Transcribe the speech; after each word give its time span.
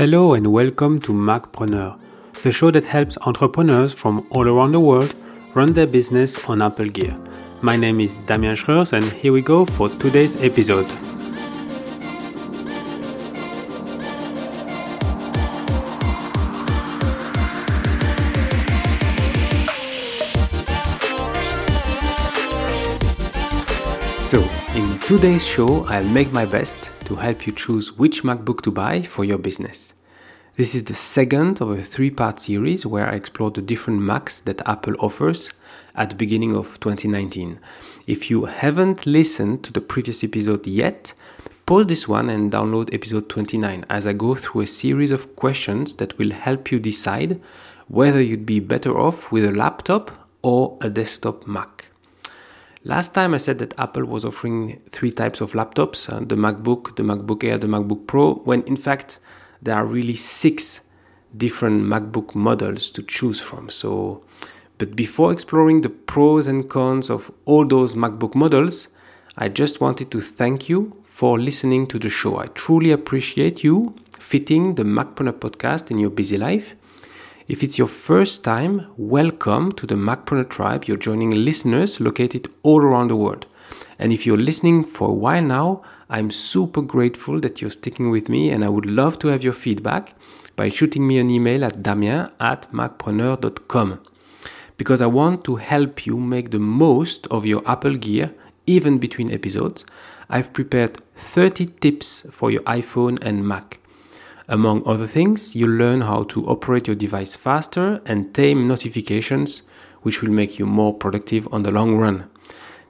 Hello 0.00 0.32
and 0.32 0.50
welcome 0.50 0.98
to 0.98 1.12
Macpreneur, 1.12 1.94
the 2.42 2.50
show 2.50 2.70
that 2.70 2.86
helps 2.86 3.18
entrepreneurs 3.26 3.92
from 3.92 4.26
all 4.30 4.48
around 4.48 4.72
the 4.72 4.80
world 4.80 5.14
run 5.54 5.74
their 5.74 5.86
business 5.86 6.42
on 6.48 6.62
Apple 6.62 6.86
Gear. 6.86 7.14
My 7.60 7.76
name 7.76 8.00
is 8.00 8.20
Damien 8.20 8.56
Schreurs 8.56 8.94
and 8.94 9.04
here 9.04 9.30
we 9.30 9.42
go 9.42 9.66
for 9.66 9.90
today's 9.90 10.42
episode. 10.42 10.86
So, 24.22 24.40
in 24.74 24.98
today's 25.00 25.46
show, 25.46 25.84
I'll 25.88 26.08
make 26.08 26.32
my 26.32 26.46
best 26.46 26.90
to 27.10 27.16
help 27.16 27.44
you 27.44 27.52
choose 27.52 27.98
which 27.98 28.22
MacBook 28.22 28.60
to 28.62 28.70
buy 28.70 29.02
for 29.02 29.24
your 29.24 29.36
business. 29.36 29.94
This 30.54 30.76
is 30.76 30.84
the 30.84 30.94
second 30.94 31.60
of 31.60 31.70
a 31.70 31.82
three 31.82 32.08
part 32.08 32.38
series 32.38 32.86
where 32.86 33.08
I 33.08 33.16
explore 33.16 33.50
the 33.50 33.60
different 33.60 34.00
Macs 34.00 34.42
that 34.42 34.62
Apple 34.68 34.94
offers 35.00 35.50
at 35.96 36.10
the 36.10 36.14
beginning 36.14 36.54
of 36.54 36.78
2019. 36.78 37.58
If 38.06 38.30
you 38.30 38.44
haven't 38.44 39.06
listened 39.06 39.64
to 39.64 39.72
the 39.72 39.80
previous 39.80 40.22
episode 40.22 40.64
yet, 40.68 41.12
pause 41.66 41.86
this 41.86 42.06
one 42.06 42.30
and 42.30 42.52
download 42.52 42.94
episode 42.94 43.28
29 43.28 43.86
as 43.90 44.06
I 44.06 44.12
go 44.12 44.36
through 44.36 44.60
a 44.60 44.66
series 44.68 45.10
of 45.10 45.34
questions 45.34 45.96
that 45.96 46.16
will 46.16 46.30
help 46.30 46.70
you 46.70 46.78
decide 46.78 47.40
whether 47.88 48.22
you'd 48.22 48.46
be 48.46 48.60
better 48.60 48.96
off 48.96 49.32
with 49.32 49.46
a 49.46 49.50
laptop 49.50 50.12
or 50.42 50.78
a 50.80 50.88
desktop 50.88 51.44
Mac. 51.44 51.89
Last 52.84 53.12
time 53.12 53.34
I 53.34 53.36
said 53.36 53.58
that 53.58 53.78
Apple 53.78 54.06
was 54.06 54.24
offering 54.24 54.80
three 54.88 55.12
types 55.12 55.42
of 55.42 55.52
laptops 55.52 56.10
uh, 56.10 56.20
the 56.20 56.34
MacBook, 56.34 56.96
the 56.96 57.02
MacBook 57.02 57.44
Air, 57.44 57.58
the 57.58 57.66
MacBook 57.66 58.06
Pro, 58.06 58.36
when 58.36 58.62
in 58.62 58.76
fact 58.76 59.20
there 59.60 59.74
are 59.74 59.84
really 59.84 60.14
six 60.14 60.80
different 61.36 61.82
MacBook 61.82 62.34
models 62.34 62.90
to 62.92 63.02
choose 63.02 63.38
from. 63.38 63.68
So, 63.68 64.24
but 64.78 64.96
before 64.96 65.30
exploring 65.30 65.82
the 65.82 65.90
pros 65.90 66.46
and 66.46 66.70
cons 66.70 67.10
of 67.10 67.30
all 67.44 67.66
those 67.66 67.94
MacBook 67.94 68.34
models, 68.34 68.88
I 69.36 69.48
just 69.48 69.82
wanted 69.82 70.10
to 70.12 70.22
thank 70.22 70.70
you 70.70 70.90
for 71.04 71.38
listening 71.38 71.86
to 71.88 71.98
the 71.98 72.08
show. 72.08 72.38
I 72.38 72.46
truly 72.46 72.92
appreciate 72.92 73.62
you 73.62 73.94
fitting 74.10 74.76
the 74.76 74.84
Macpreneur 74.84 75.34
podcast 75.34 75.90
in 75.90 75.98
your 75.98 76.10
busy 76.10 76.38
life 76.38 76.74
if 77.50 77.64
it's 77.64 77.76
your 77.76 77.88
first 77.88 78.44
time, 78.44 78.86
welcome 78.96 79.72
to 79.72 79.84
the 79.84 79.96
Macpreneur 79.96 80.48
tribe. 80.48 80.84
You're 80.84 80.96
joining 80.96 81.32
listeners 81.32 81.98
located 81.98 82.46
all 82.62 82.80
around 82.80 83.08
the 83.08 83.16
world. 83.16 83.46
And 83.98 84.12
if 84.12 84.24
you're 84.24 84.38
listening 84.38 84.84
for 84.84 85.08
a 85.08 85.12
while 85.12 85.42
now, 85.42 85.82
I'm 86.08 86.30
super 86.30 86.80
grateful 86.80 87.40
that 87.40 87.60
you're 87.60 87.72
sticking 87.72 88.08
with 88.10 88.28
me 88.28 88.52
and 88.52 88.64
I 88.64 88.68
would 88.68 88.86
love 88.86 89.18
to 89.18 89.28
have 89.28 89.42
your 89.42 89.52
feedback 89.52 90.14
by 90.54 90.68
shooting 90.68 91.04
me 91.04 91.18
an 91.18 91.28
email 91.28 91.64
at 91.64 91.82
damien 91.82 92.28
at 92.38 92.70
macpreneur.com 92.70 94.00
because 94.76 95.02
I 95.02 95.06
want 95.06 95.42
to 95.46 95.56
help 95.56 96.06
you 96.06 96.18
make 96.18 96.52
the 96.52 96.60
most 96.60 97.26
of 97.32 97.46
your 97.46 97.68
Apple 97.68 97.96
gear 97.96 98.32
even 98.68 98.98
between 98.98 99.32
episodes. 99.32 99.84
I've 100.28 100.52
prepared 100.52 100.98
30 101.16 101.66
tips 101.80 102.24
for 102.30 102.52
your 102.52 102.62
iPhone 102.62 103.18
and 103.22 103.44
Mac. 103.44 103.79
Among 104.50 104.82
other 104.84 105.06
things, 105.06 105.54
you'll 105.54 105.78
learn 105.78 106.00
how 106.00 106.24
to 106.24 106.44
operate 106.48 106.88
your 106.88 106.96
device 106.96 107.36
faster 107.36 108.02
and 108.04 108.34
tame 108.34 108.66
notifications, 108.66 109.62
which 110.02 110.22
will 110.22 110.32
make 110.32 110.58
you 110.58 110.66
more 110.66 110.92
productive 110.92 111.46
on 111.52 111.62
the 111.62 111.70
long 111.70 111.94
run. 111.96 112.28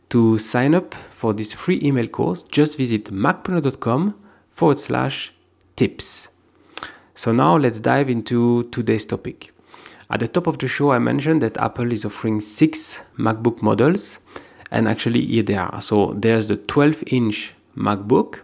To 0.08 0.38
sign 0.38 0.74
up 0.74 0.94
for 1.10 1.34
this 1.34 1.52
free 1.52 1.78
email 1.82 2.06
course, 2.06 2.44
just 2.44 2.78
visit 2.78 3.12
macpreneur.com 3.12 4.14
forward 4.48 4.78
slash 4.78 5.34
tips. 5.76 6.28
So 7.14 7.30
now 7.30 7.58
let's 7.58 7.78
dive 7.78 8.08
into 8.08 8.62
today's 8.70 9.04
topic. 9.04 9.52
At 10.08 10.20
the 10.20 10.28
top 10.28 10.46
of 10.46 10.56
the 10.56 10.66
show, 10.66 10.92
I 10.92 10.98
mentioned 10.98 11.42
that 11.42 11.58
Apple 11.58 11.92
is 11.92 12.06
offering 12.06 12.40
six 12.40 13.02
MacBook 13.18 13.60
models, 13.60 14.20
and 14.70 14.88
actually, 14.88 15.26
here 15.26 15.42
they 15.42 15.56
are. 15.56 15.82
So 15.82 16.14
there's 16.16 16.48
the 16.48 16.56
12 16.56 17.04
inch 17.08 17.54
MacBook, 17.76 18.40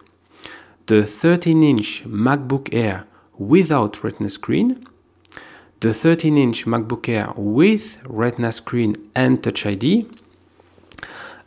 the 0.87 1.05
13 1.05 1.65
inch 1.65 2.05
MacBook 2.05 2.73
Air 2.73 3.07
without 3.39 4.05
Retina 4.05 4.29
screen, 4.29 4.87
the 5.81 5.93
13 5.93 6.37
inch 6.39 6.65
MacBook 6.65 7.09
Air 7.09 7.33
with 7.37 7.99
Retina 8.07 8.53
screen 8.53 8.95
and 9.15 9.43
Touch 9.43 9.67
ID, 9.67 10.07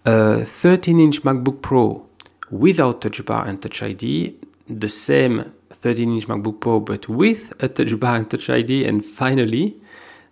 a 0.06 0.44
13 0.44 1.00
inch 1.00 1.24
MacBook 1.24 1.62
Pro 1.62 2.06
without 2.52 3.02
Touch 3.02 3.26
Bar 3.26 3.48
and 3.48 3.62
Touch 3.62 3.82
ID, 3.82 4.36
the 4.68 4.90
same 4.90 5.54
13 5.72 6.14
inch 6.16 6.28
MacBook 6.28 6.60
Pro 6.60 6.82
but 6.82 7.08
with 7.08 7.54
a 7.64 7.70
Touch 7.70 7.98
Bar 7.98 8.18
and 8.18 8.30
Touch 8.30 8.50
ID, 8.50 8.86
and 8.86 9.06
finally 9.06 9.78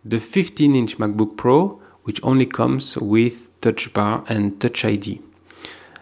the 0.03 0.19
15 0.19 0.75
inch 0.75 0.97
MacBook 0.97 1.37
Pro 1.37 1.81
which 2.03 2.21
only 2.23 2.45
comes 2.45 2.97
with 2.97 3.51
Touch 3.61 3.93
Bar 3.93 4.25
and 4.27 4.59
Touch 4.59 4.83
ID. 4.83 5.21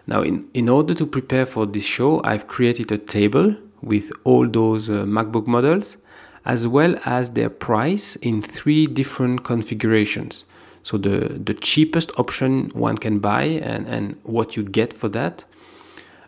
Now, 0.07 0.21
in, 0.21 0.47
in 0.53 0.69
order 0.69 0.93
to 0.93 1.05
prepare 1.05 1.45
for 1.45 1.65
this 1.65 1.85
show, 1.85 2.21
I've 2.23 2.47
created 2.47 2.91
a 2.91 2.97
table 2.97 3.55
with 3.81 4.11
all 4.23 4.47
those 4.47 4.89
uh, 4.89 5.03
MacBook 5.05 5.47
models 5.47 5.97
as 6.45 6.67
well 6.67 6.95
as 7.05 7.31
their 7.31 7.49
price 7.49 8.15
in 8.17 8.41
three 8.41 8.85
different 8.85 9.43
configurations. 9.43 10.45
So 10.83 10.97
the, 10.97 11.39
the 11.43 11.55
cheapest 11.55 12.11
option 12.19 12.69
one 12.73 12.97
can 12.97 13.17
buy 13.17 13.43
and, 13.43 13.87
and 13.87 14.15
what 14.23 14.55
you 14.55 14.63
get 14.63 14.93
for 14.93 15.09
that. 15.09 15.43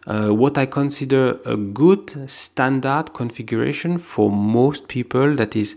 Uh, 0.07 0.29
what 0.29 0.57
I 0.57 0.65
consider 0.65 1.39
a 1.45 1.55
good 1.55 2.29
standard 2.29 3.13
configuration 3.13 3.97
for 3.99 4.31
most 4.31 4.88
people 4.88 5.35
that 5.35 5.55
is 5.55 5.75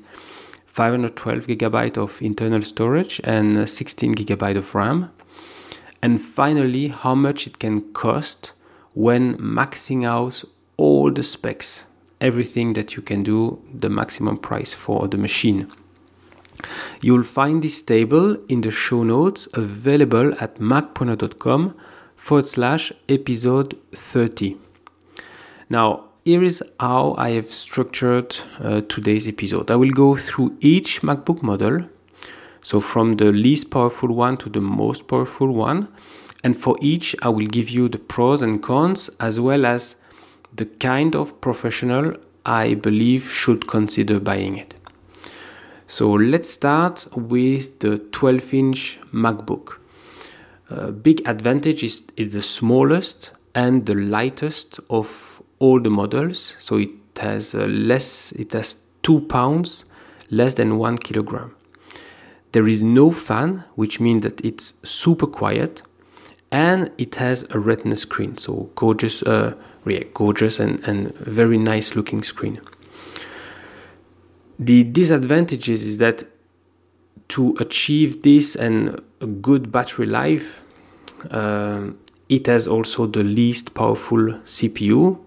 512 0.66 1.46
gigabyte 1.48 1.98
of 1.98 2.22
internal 2.22 2.62
storage 2.62 3.20
and 3.24 3.68
16 3.68 4.14
gigabyte 4.14 4.56
of 4.56 4.74
RAM 4.74 5.10
and 6.02 6.20
finally 6.20 6.88
how 6.88 7.14
much 7.14 7.46
it 7.46 7.58
can 7.58 7.80
cost 7.92 8.52
when 8.94 9.36
maxing 9.36 10.04
out 10.04 10.44
all 10.76 11.10
the 11.10 11.22
specs 11.22 11.86
everything 12.20 12.72
that 12.74 12.96
you 12.96 13.02
can 13.02 13.22
do 13.22 13.60
the 13.74 13.88
maximum 13.88 14.36
price 14.36 14.74
for 14.74 15.08
the 15.08 15.16
machine 15.16 15.70
you'll 17.00 17.22
find 17.22 17.62
this 17.62 17.82
table 17.82 18.36
in 18.48 18.60
the 18.60 18.70
show 18.70 19.02
notes 19.02 19.48
available 19.54 20.32
at 20.40 20.56
macpreneur.com 20.56 21.74
forward 22.16 22.44
slash 22.44 22.92
episode 23.08 23.76
30 23.92 24.56
now 25.70 26.10
here 26.24 26.42
is 26.42 26.62
how 26.78 27.14
I 27.16 27.30
have 27.30 27.46
structured 27.46 28.36
uh, 28.60 28.82
today's 28.82 29.26
episode. 29.26 29.70
I 29.70 29.76
will 29.76 29.90
go 29.90 30.16
through 30.16 30.56
each 30.60 31.00
MacBook 31.00 31.42
model 31.42 31.86
so 32.62 32.81
from 32.81 33.12
the 33.12 33.32
least 33.32 33.71
powerful 33.71 34.09
one 34.09 34.37
to 34.38 34.48
the 34.48 34.60
most 34.60 35.09
powerful 35.09 35.48
one. 35.48 35.88
And 36.43 36.56
for 36.56 36.76
each, 36.81 37.15
I 37.22 37.28
will 37.28 37.47
give 37.47 37.69
you 37.69 37.88
the 37.88 37.98
pros 37.98 38.43
and 38.43 38.62
cons 38.62 39.10
as 39.21 39.38
well 39.38 39.66
as 39.66 39.97
the 40.54 40.66
kind 40.66 41.15
of 41.15 41.41
professional 41.41 42.16
I 42.47 42.75
believe 42.75 43.25
should 43.31 43.66
consider 43.66 44.19
buying 44.19 44.56
it. 44.56 44.75
So 45.87 46.12
let's 46.12 46.48
start 46.48 47.06
with 47.15 47.81
the 47.81 47.98
12 47.98 48.54
inch 48.54 49.00
MacBook. 49.12 49.78
Uh, 50.71 50.92
big 50.92 51.27
advantage 51.28 51.82
is 51.82 52.04
it's 52.16 52.34
the 52.34 52.42
smallest 52.42 53.32
and 53.54 53.87
the 53.87 53.94
lightest 53.94 54.78
of 54.88 55.42
all 55.59 55.81
the 55.81 55.91
models. 55.91 56.56
So 56.59 56.77
it 56.77 56.91
has 57.21 57.54
uh, 57.54 57.65
less, 57.65 58.32
it 58.32 58.53
has 58.53 58.78
two 59.03 59.21
pounds, 59.22 59.84
less 60.31 60.54
than 60.54 60.78
one 60.78 60.97
kilogram. 60.97 61.56
There 62.52 62.66
is 62.66 62.82
no 62.82 63.10
fan, 63.10 63.64
which 63.76 64.00
means 64.00 64.22
that 64.24 64.44
it's 64.44 64.74
super 64.82 65.26
quiet, 65.26 65.82
and 66.50 66.90
it 66.98 67.14
has 67.16 67.46
a 67.50 67.58
retina 67.58 67.96
screen, 67.96 68.36
so 68.36 68.70
gorgeous, 68.74 69.22
uh, 69.22 69.54
yeah, 69.86 70.02
gorgeous 70.14 70.58
and, 70.58 70.80
and 70.86 71.14
very 71.16 71.58
nice 71.58 71.94
looking 71.94 72.22
screen. 72.22 72.60
The 74.58 74.84
disadvantages 74.84 75.82
is 75.84 75.98
that 75.98 76.24
to 77.28 77.56
achieve 77.60 78.22
this 78.22 78.56
and 78.56 79.00
a 79.20 79.26
good 79.26 79.70
battery 79.70 80.06
life, 80.06 80.64
uh, 81.30 81.91
it 82.28 82.46
has 82.46 82.66
also 82.66 83.06
the 83.06 83.22
least 83.22 83.74
powerful 83.74 84.18
CPU. 84.44 85.18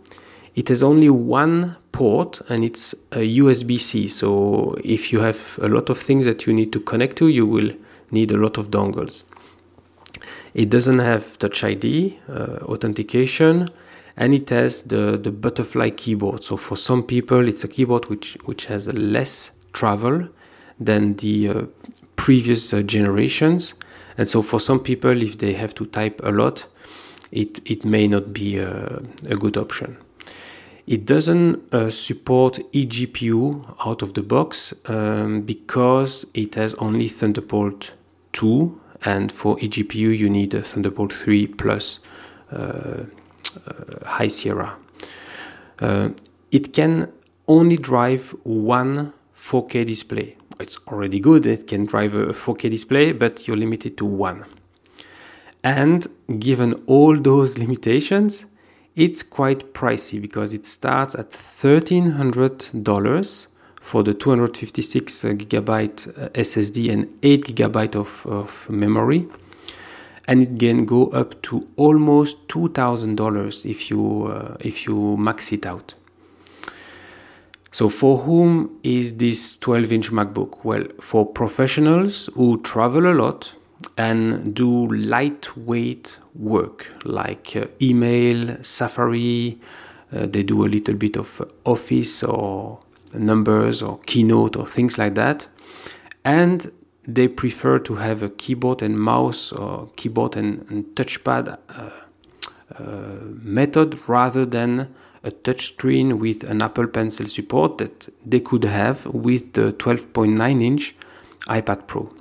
It 0.56 0.68
has 0.68 0.84
only 0.84 1.10
one 1.10 1.78
port 1.94 2.42
and 2.50 2.66
it's 2.66 2.94
a 3.14 3.40
USB 3.40 3.80
C. 3.80 4.10
So 4.10 4.76
if 4.84 5.14
you 5.14 5.22
have 5.22 5.58
a 5.62 5.70
lot 5.70 5.90
of 5.90 5.98
things 5.98 6.26
that 6.26 6.46
you 6.46 6.54
need 6.54 6.74
to 6.74 6.82
connect 6.82 7.18
to, 7.20 7.30
you 7.30 7.46
will 7.46 7.72
need 8.12 8.32
a 8.32 8.38
lot 8.38 8.58
of 8.58 8.70
dongles. 8.70 9.24
It 10.54 10.70
doesn't 10.70 11.00
have 11.00 11.38
Touch 11.40 11.64
ID, 11.64 12.20
uh, 12.30 12.58
authentication, 12.64 13.68
and 14.18 14.34
it 14.34 14.50
has 14.50 14.84
the, 14.84 15.18
the 15.18 15.32
butterfly 15.32 15.92
keyboard. 15.92 16.44
So 16.44 16.58
for 16.58 16.76
some 16.76 17.04
people, 17.04 17.48
it's 17.48 17.64
a 17.64 17.68
keyboard 17.68 18.06
which, 18.08 18.38
which 18.46 18.66
has 18.66 18.92
less 18.94 19.52
travel 19.72 20.28
than 20.80 21.16
the 21.16 21.50
uh, 21.50 21.62
previous 22.16 22.74
uh, 22.74 22.82
generations. 22.82 23.74
And 24.18 24.28
so 24.28 24.42
for 24.42 24.60
some 24.60 24.80
people, 24.80 25.22
if 25.24 25.40
they 25.40 25.54
have 25.54 25.74
to 25.76 25.86
type 25.88 26.22
a 26.24 26.32
lot, 26.32 26.68
it, 27.32 27.60
it 27.70 27.84
may 27.86 28.08
not 28.08 28.32
be 28.34 28.58
a, 28.58 28.70
uh, 28.70 29.00
a 29.30 29.36
good 29.36 29.58
option. 29.58 29.98
It 30.86 31.06
doesn't 31.06 31.74
uh, 31.74 31.90
support 31.90 32.60
eGPU 32.74 33.76
out 33.86 34.02
of 34.02 34.16
the 34.16 34.22
box 34.22 34.74
um, 34.86 35.42
because 35.42 36.26
it 36.34 36.56
has 36.56 36.74
only 36.76 37.08
Thunderbolt 37.08 37.94
2, 38.34 38.82
and 39.06 39.32
for 39.32 39.56
eGPU 39.58 40.18
you 40.18 40.30
need 40.30 40.54
a 40.54 40.62
Thunderbolt 40.62 41.14
3 41.14 41.48
plus 41.48 42.00
uh, 42.52 42.56
uh, 42.56 44.06
High 44.06 44.28
Sierra. 44.28 44.76
Uh, 45.80 46.10
it 46.52 46.74
can 46.74 47.12
only 47.48 47.78
drive 47.78 48.36
one 48.44 49.14
4K 49.36 49.86
display. 49.86 50.36
It's 50.60 50.78
already 50.88 51.20
good, 51.20 51.46
it 51.46 51.66
can 51.68 51.86
drive 51.86 52.14
a 52.14 52.28
4K 52.28 52.70
display, 52.70 53.14
but 53.14 53.48
you're 53.48 53.58
limited 53.58 53.98
to 53.98 54.06
one. 54.06 54.46
And 55.64 56.06
given 56.40 56.74
all 56.88 57.18
those 57.18 57.58
limitations, 57.64 58.46
it's 58.96 59.24
quite 59.24 59.74
pricey 59.74 60.22
because 60.22 60.54
it 60.54 60.66
starts 60.66 61.16
at 61.16 61.32
$1,300 61.32 63.48
for 63.82 64.04
the 64.04 64.14
256 64.14 65.24
gigabyte 65.24 66.08
uh, 66.18 66.30
SSD 66.30 66.90
and 66.92 67.10
8 67.24 67.46
gigabyte 67.46 67.96
of, 67.96 68.26
of 68.28 68.70
memory. 68.70 69.28
And 70.26 70.42
it 70.42 70.58
can 70.58 70.86
go 70.86 71.08
up 71.08 71.42
to 71.44 71.68
almost 71.76 72.48
$2,000 72.48 73.70
if 73.70 73.90
you 73.90 74.28
uh, 74.28 74.56
if 74.62 74.86
you 74.86 75.18
max 75.18 75.52
it 75.52 75.66
out. 75.66 75.96
So, 77.72 77.90
for 77.90 78.20
whom 78.20 78.80
is 78.84 79.18
this 79.18 79.58
12 79.58 79.92
inch 79.92 80.12
MacBook? 80.12 80.64
Well, 80.64 80.86
for 81.02 81.26
professionals 81.26 82.30
who 82.36 82.62
travel 82.62 83.12
a 83.12 83.16
lot 83.16 83.54
and 83.98 84.54
do 84.56 84.88
lightweight 84.88 86.20
work 86.36 86.88
like 87.06 87.56
uh, 87.56 87.66
email, 87.82 88.58
Safari. 88.64 89.60
Uh, 90.12 90.26
they 90.26 90.44
do 90.44 90.66
a 90.66 90.68
little 90.68 90.96
bit 90.96 91.18
of 91.18 91.42
Office 91.66 92.24
or 92.24 92.80
numbers 93.16 93.82
or 93.82 94.00
Keynote 94.06 94.56
or 94.56 94.66
things 94.66 94.98
like 94.98 95.16
that. 95.16 95.48
And 96.24 96.72
they 97.06 97.28
prefer 97.28 97.80
to 97.80 97.96
have 97.96 98.24
a 98.24 98.30
keyboard 98.30 98.82
and 98.82 99.00
mouse 99.00 99.52
or 99.52 99.88
keyboard 99.96 100.38
and, 100.38 100.66
and 100.70 100.86
touchpad 100.96 101.58
uh, 101.70 101.90
uh, 102.80 102.84
method 103.42 104.00
rather 104.08 104.46
than 104.46 104.94
a 105.24 105.32
touchscreen 105.32 106.20
with 106.20 106.44
an 106.50 106.62
Apple 106.62 106.88
Pencil 106.88 107.26
support 107.26 107.78
that 107.78 108.10
they 108.26 108.40
could 108.40 108.64
have 108.64 109.06
with 109.08 109.54
the 109.54 109.74
12.9 109.74 110.62
inch 110.62 110.96
iPad 111.48 111.88
Pro 111.88 112.12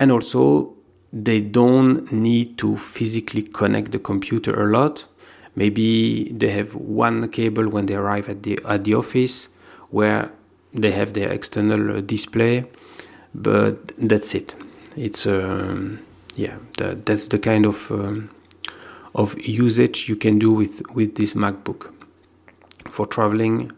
and 0.00 0.10
also 0.10 0.74
they 1.12 1.40
don't 1.40 2.10
need 2.10 2.58
to 2.58 2.76
physically 2.76 3.42
connect 3.42 3.92
the 3.92 3.98
computer 3.98 4.62
a 4.62 4.66
lot. 4.66 5.06
Maybe 5.54 6.32
they 6.32 6.50
have 6.50 6.74
one 6.74 7.28
cable 7.28 7.68
when 7.68 7.86
they 7.86 7.94
arrive 7.94 8.28
at 8.28 8.42
the 8.42 8.58
at 8.64 8.84
the 8.84 8.94
office 8.94 9.48
where 9.90 10.32
they 10.72 10.90
have 10.90 11.12
their 11.12 11.30
external 11.30 12.02
display 12.02 12.64
but 13.34 13.92
that's 13.98 14.34
it. 14.34 14.54
It's 14.96 15.26
um, 15.26 16.00
yeah 16.36 16.56
that, 16.78 17.06
that's 17.06 17.28
the 17.28 17.38
kind 17.38 17.66
of 17.66 17.90
um, 17.92 18.30
of 19.14 19.38
usage 19.40 20.08
you 20.08 20.16
can 20.16 20.38
do 20.38 20.52
with 20.52 20.82
with 20.92 21.14
this 21.14 21.34
macbook. 21.34 21.92
For 22.88 23.06
traveling 23.06 23.70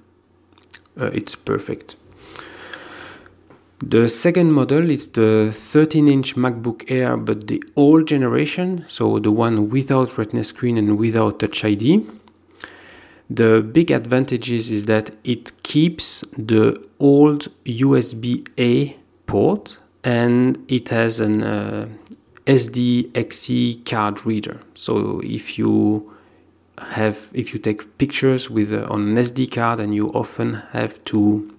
uh, 0.99 1.11
it's 1.13 1.35
perfect 1.35 1.97
the 3.81 4.09
second 4.09 4.53
model 4.53 4.91
is 4.91 5.09
the 5.09 5.51
13 5.53 6.09
inch 6.09 6.35
MacBook 6.35 6.91
Air, 6.91 7.17
but 7.17 7.47
the 7.47 7.63
old 7.77 8.09
generation, 8.09 8.85
so 8.89 9.19
the 9.19 9.31
one 9.31 9.69
without 9.69 10.17
Retina 10.17 10.45
screen 10.45 10.79
and 10.79 10.99
without 10.99 11.41
Touch 11.41 11.65
ID. 11.65 12.07
The 13.29 13.61
big 13.61 13.91
advantages 13.91 14.71
is 14.71 14.87
that 14.87 15.11
it 15.25 15.63
keeps 15.63 16.23
the 16.39 16.83
old 17.01 17.49
USB 17.65 18.49
A 18.57 18.97
port 19.27 19.79
and 20.05 20.65
it 20.69 20.89
has 20.91 21.21
an 21.21 21.43
uh, 21.43 21.89
SDXC 22.47 23.85
card 23.85 24.25
reader. 24.25 24.61
So 24.75 25.21
if 25.25 25.59
you 25.59 26.13
have 26.79 27.31
if 27.33 27.53
you 27.53 27.59
take 27.59 27.99
pictures 27.99 28.49
with 28.49 28.73
uh, 28.73 28.87
on 28.89 29.09
an 29.09 29.17
SD 29.17 29.51
card 29.51 29.81
and 29.81 29.95
you 29.95 30.09
often 30.13 30.55
have 30.73 31.03
to 31.07 31.51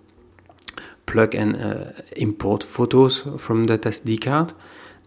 plug 1.07 1.33
and 1.33 1.56
uh, 1.56 1.92
import 2.15 2.63
photos 2.63 3.21
from 3.38 3.63
that 3.63 3.81
SD 3.81 4.21
card 4.21 4.54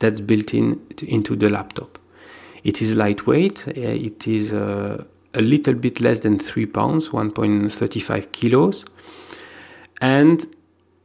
that's 0.00 0.20
built 0.20 0.52
in 0.52 0.80
to, 0.96 1.06
into 1.08 1.36
the 1.36 1.48
laptop. 1.48 1.98
It 2.64 2.82
is 2.82 2.96
lightweight, 2.96 3.68
uh, 3.68 3.72
it 3.76 4.26
is 4.26 4.52
uh, 4.52 5.04
a 5.34 5.40
little 5.40 5.74
bit 5.74 6.00
less 6.00 6.20
than 6.20 6.38
3 6.38 6.66
pounds, 6.66 7.10
1.35 7.10 8.32
kilos, 8.32 8.84
and 10.00 10.44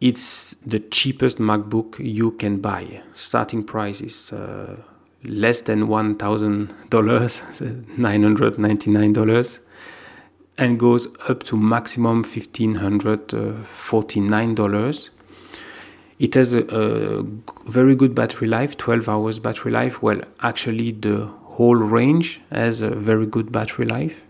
it's 0.02 0.56
the 0.66 0.80
cheapest 0.80 1.38
MacBook 1.38 2.00
you 2.00 2.32
can 2.32 2.60
buy. 2.60 3.02
Starting 3.14 3.64
price 3.64 4.02
is 4.02 4.34
uh, 4.34 4.76
less 5.24 5.62
than 5.62 5.88
$1,000, 5.88 6.68
$999 7.98 9.60
and 10.58 10.80
goes 10.80 11.10
up 11.28 11.44
to 11.44 11.58
maximum 11.58 12.24
$1,549. 12.24 15.10
It 16.18 16.34
has 16.36 16.54
a, 16.54 16.66
a, 16.68 17.24
very 17.68 17.94
good 17.94 18.16
battery 18.16 18.48
life, 18.48 18.78
12 18.78 19.10
hours 19.10 19.38
battery 19.40 19.74
life. 19.74 20.02
Well, 20.02 20.22
actually, 20.42 20.94
the 20.94 21.26
whole 21.26 21.76
range 21.76 22.40
has 22.52 22.80
a 22.80 22.90
very 22.90 23.26
good 23.26 23.52
battery 23.52 23.86
life. 23.86 24.24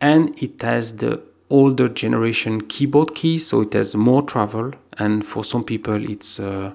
And 0.00 0.40
it 0.40 0.62
has 0.62 0.98
the 0.98 1.20
older 1.50 1.88
generation 1.88 2.60
keyboard 2.60 3.16
key, 3.16 3.38
so 3.38 3.62
it 3.62 3.72
has 3.72 3.96
more 3.96 4.22
travel. 4.22 4.70
And 4.98 5.26
for 5.26 5.42
some 5.42 5.64
people, 5.64 6.08
it's 6.08 6.38
uh, 6.38 6.74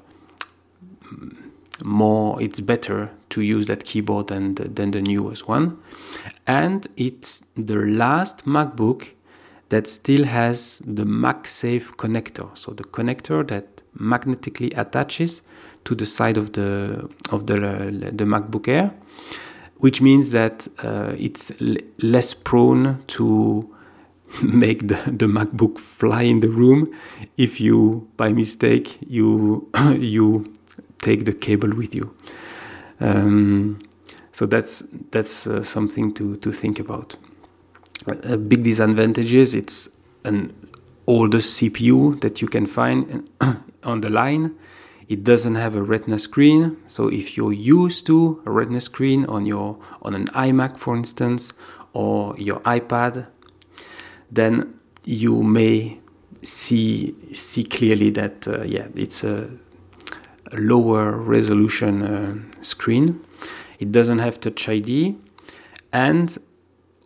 more, 1.83 2.41
it's 2.41 2.59
better 2.59 3.09
to 3.29 3.41
use 3.41 3.67
that 3.67 3.83
keyboard 3.83 4.27
than 4.27 4.55
the, 4.55 4.67
than 4.67 4.91
the 4.91 5.01
newest 5.01 5.47
one 5.47 5.77
and 6.47 6.87
it's 6.97 7.43
the 7.55 7.75
last 7.75 8.45
MacBook 8.45 9.09
that 9.69 9.85
still 9.87 10.23
has 10.25 10.79
the 10.79 11.03
MagSafe 11.05 11.95
connector. 11.95 12.57
So 12.57 12.71
the 12.71 12.83
connector 12.83 13.47
that 13.47 13.81
magnetically 13.93 14.71
attaches 14.71 15.41
to 15.85 15.95
the 15.95 16.05
side 16.05 16.37
of 16.37 16.53
the 16.53 17.09
of 17.31 17.45
the 17.45 17.55
the 17.55 18.25
MacBook 18.25 18.67
Air, 18.67 18.91
which 19.77 20.01
means 20.01 20.31
that 20.31 20.67
uh, 20.83 21.13
it's 21.17 21.51
l- 21.61 21.77
less 21.99 22.33
prone 22.33 22.99
to 23.07 23.75
make 24.43 24.87
the, 24.87 24.95
the 25.05 25.27
MacBook 25.27 25.79
fly 25.79 26.23
in 26.23 26.39
the 26.39 26.49
room 26.49 26.87
if 27.37 27.61
you 27.61 28.07
by 28.17 28.33
mistake 28.33 28.97
you 29.07 29.69
you 29.99 30.45
take 31.01 31.25
the 31.25 31.33
cable 31.33 31.69
with 31.75 31.95
you. 31.95 32.15
Um, 32.99 33.79
so 34.31 34.45
that's 34.45 34.83
that's 35.11 35.47
uh, 35.47 35.61
something 35.61 36.13
to 36.13 36.35
to 36.37 36.51
think 36.51 36.79
about. 36.79 37.15
A 38.07 38.37
big 38.37 38.63
disadvantage 38.63 39.33
is 39.33 39.53
it's 39.53 39.99
an 40.23 40.53
oldest 41.07 41.61
CPU 41.61 42.19
that 42.21 42.41
you 42.41 42.47
can 42.47 42.65
find 42.65 43.29
on 43.83 44.01
the 44.01 44.09
line. 44.09 44.55
It 45.07 45.23
doesn't 45.23 45.55
have 45.55 45.75
a 45.75 45.81
Retina 45.81 46.19
screen, 46.19 46.77
so 46.85 47.07
if 47.07 47.35
you're 47.35 47.51
used 47.51 48.05
to 48.05 48.41
a 48.45 48.51
Retina 48.51 48.79
screen 48.79 49.25
on 49.25 49.45
your 49.45 49.77
on 50.03 50.13
an 50.13 50.27
iMac, 50.27 50.77
for 50.77 50.95
instance, 50.95 51.51
or 51.93 52.37
your 52.37 52.59
iPad, 52.59 53.25
then 54.31 54.79
you 55.03 55.41
may 55.41 55.99
see 56.43 57.15
see 57.33 57.63
clearly 57.63 58.11
that 58.11 58.47
uh, 58.47 58.63
yeah, 58.63 58.87
it's 58.95 59.23
a 59.23 59.49
lower 60.53 61.11
resolution 61.11 62.03
uh, 62.03 62.61
screen. 62.61 63.19
It 63.79 63.91
doesn't 63.91 64.19
have 64.19 64.39
Touch 64.39 64.67
ID, 64.67 65.15
and 65.93 66.37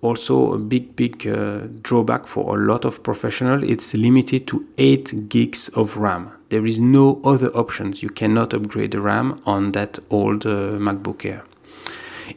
also 0.04 0.54
a 0.54 0.58
big 0.58 0.96
big 0.96 1.26
uh, 1.28 1.62
drawback 1.82 2.26
for 2.28 2.60
a 2.60 2.66
lot 2.66 2.86
of 2.86 3.02
professionals 3.04 3.64
it's 3.64 3.94
limited 3.94 4.46
to 4.48 4.68
8 4.78 5.30
gigs 5.30 5.70
of 5.70 5.98
ram. 5.98 6.32
There 6.50 6.66
is 6.66 6.80
no 6.80 7.22
other 7.24 7.48
options. 7.56 8.04
You 8.04 8.10
cannot 8.10 8.54
upgrade 8.54 8.92
the 8.92 9.02
ram 9.02 9.42
on 9.46 9.72
that 9.72 9.98
old 10.10 10.46
uh, 10.46 10.78
macbook 10.78 11.26
air. 11.26 11.44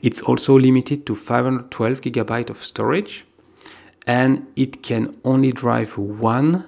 It's 0.02 0.22
also 0.22 0.58
limited 0.58 1.06
to 1.06 1.14
512 1.14 2.00
gigabyte 2.00 2.50
of 2.50 2.58
storage 2.58 3.26
and 4.06 4.46
it 4.56 4.82
can 4.82 5.16
only 5.25 5.52
drive 5.52 5.98
one 5.98 6.66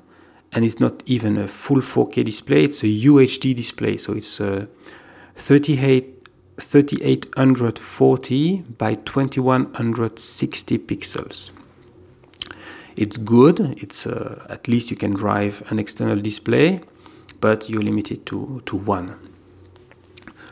and 0.53 0.65
it's 0.65 0.81
not 0.81 1.03
even 1.07 1.37
a 1.37 1.47
full 1.47 1.79
4k 1.79 2.25
display 2.25 2.65
it's 2.65 2.83
a 2.83 2.87
uhd 2.87 3.55
display 3.55 3.97
so 3.97 4.13
it's 4.13 4.41
a 4.41 4.67
38 5.37 6.19
3840 6.61 8.63
by 8.79 8.95
2160 8.95 10.79
pixels. 10.79 11.51
It's 12.97 13.17
good, 13.17 13.61
it's 13.81 14.07
uh, 14.07 14.45
at 14.49 14.67
least 14.67 14.91
you 14.91 14.97
can 14.97 15.13
drive 15.13 15.63
an 15.71 15.79
external 15.79 16.21
display, 16.21 16.81
but 17.41 17.71
you're 17.71 17.83
limited 17.83 18.27
to, 18.27 18.61
to 18.67 18.77
one. 18.77 19.17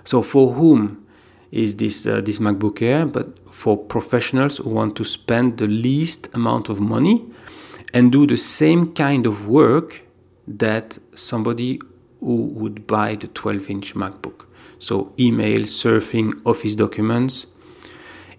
So, 0.04 0.22
for 0.22 0.52
whom 0.52 1.04
is 1.50 1.76
this 1.76 2.06
uh, 2.06 2.20
this 2.20 2.38
MacBook 2.38 2.82
Air, 2.82 3.06
but 3.06 3.52
for 3.52 3.76
professionals 3.76 4.58
who 4.58 4.70
want 4.70 4.94
to 4.96 5.04
spend 5.04 5.58
the 5.58 5.66
least 5.66 6.28
amount 6.34 6.68
of 6.68 6.80
money 6.80 7.24
and 7.92 8.12
do 8.12 8.26
the 8.26 8.36
same 8.36 8.92
kind 8.92 9.26
of 9.26 9.48
work 9.48 10.02
that 10.46 10.98
somebody 11.14 11.80
who 12.20 12.46
would 12.46 12.86
buy 12.86 13.14
the 13.14 13.28
12-inch 13.28 13.94
MacBook. 13.94 14.46
So 14.78 15.12
email, 15.18 15.60
surfing, 15.60 16.32
office 16.44 16.74
documents. 16.74 17.46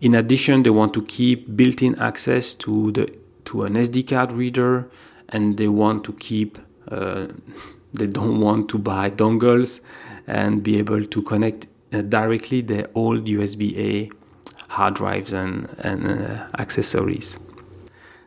In 0.01 0.15
addition, 0.15 0.63
they 0.63 0.69
want 0.69 0.93
to 0.93 1.03
keep 1.03 1.55
built-in 1.55 1.97
access 1.99 2.53
to 2.55 2.91
the 2.91 3.17
to 3.45 3.63
an 3.63 3.75
SD 3.75 4.09
card 4.09 4.33
reader, 4.33 4.89
and 5.29 5.57
they 5.57 5.69
want 5.69 6.03
to 6.03 6.13
keep. 6.13 6.59
Uh, 6.91 7.27
they 7.93 8.05
don't 8.05 8.39
want 8.41 8.69
to 8.69 8.77
buy 8.77 9.09
dongles 9.09 9.79
and 10.27 10.61
be 10.61 10.77
able 10.77 11.03
to 11.03 11.21
connect 11.21 11.67
uh, 11.93 12.01
directly 12.01 12.61
the 12.61 12.89
old 12.93 13.25
USB 13.25 13.77
A 13.77 14.09
hard 14.67 14.95
drives 14.95 15.33
and, 15.33 15.67
and 15.79 16.07
uh, 16.07 16.47
accessories. 16.59 17.39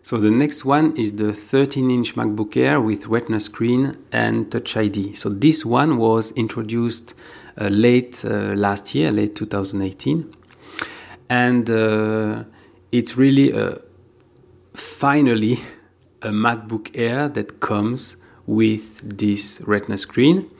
So 0.03 0.17
the 0.17 0.31
next 0.31 0.65
one 0.65 0.97
is 0.97 1.13
the 1.13 1.33
13-inch 1.33 2.15
MacBook 2.15 2.57
Air 2.57 2.81
with 2.81 3.07
Retina 3.07 3.39
screen 3.39 3.99
and 4.11 4.51
Touch 4.51 4.77
ID. 4.77 5.15
So 5.15 5.29
this 5.29 5.65
one 5.65 5.99
was 5.99 6.33
introduced 6.33 7.15
uh, 7.61 7.69
late 7.69 8.25
uh, 8.25 8.55
last 8.55 8.95
year, 8.95 9.13
late 9.13 9.37
2018, 9.37 10.33
and 11.29 11.71
uh, 11.71 12.45
it's 12.91 13.19
really 13.19 13.53
a, 13.53 13.79
finally 14.75 15.59
a 16.23 16.29
MacBook 16.29 16.91
Air 16.95 17.29
that 17.29 17.61
comes 17.61 18.17
with 18.47 19.19
this 19.19 19.63
Retina 19.67 19.99
screen, 19.99 20.51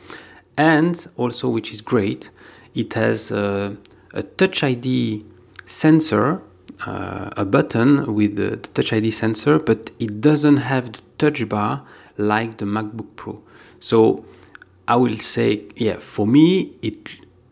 and 0.59 1.07
also, 1.17 1.49
which 1.49 1.73
is 1.73 1.81
great, 1.81 2.31
it 2.75 2.93
has 2.93 3.33
a, 3.33 3.75
a 4.13 4.23
Touch 4.23 4.63
ID 4.63 5.25
sensor, 5.65 6.43
uh, 6.87 7.31
a 7.37 7.45
button 7.45 8.15
with 8.15 8.37
the, 8.37 8.51
the, 8.51 8.69
Touch 8.69 8.93
ID 8.93 9.11
sensor, 9.11 9.59
but 9.59 9.91
it 9.99 10.21
doesn't 10.21 10.59
have 10.59 10.93
the 10.93 11.01
touch 11.19 11.49
bar 11.49 11.85
like 12.17 12.59
the 12.59 12.65
MacBook 12.65 13.17
Pro. 13.17 13.43
So 13.81 14.25
I 14.89 14.97
will 14.97 15.19
say, 15.19 15.65
yeah, 15.77 15.99
for 15.99 16.27
me, 16.27 16.73
it 16.83 17.09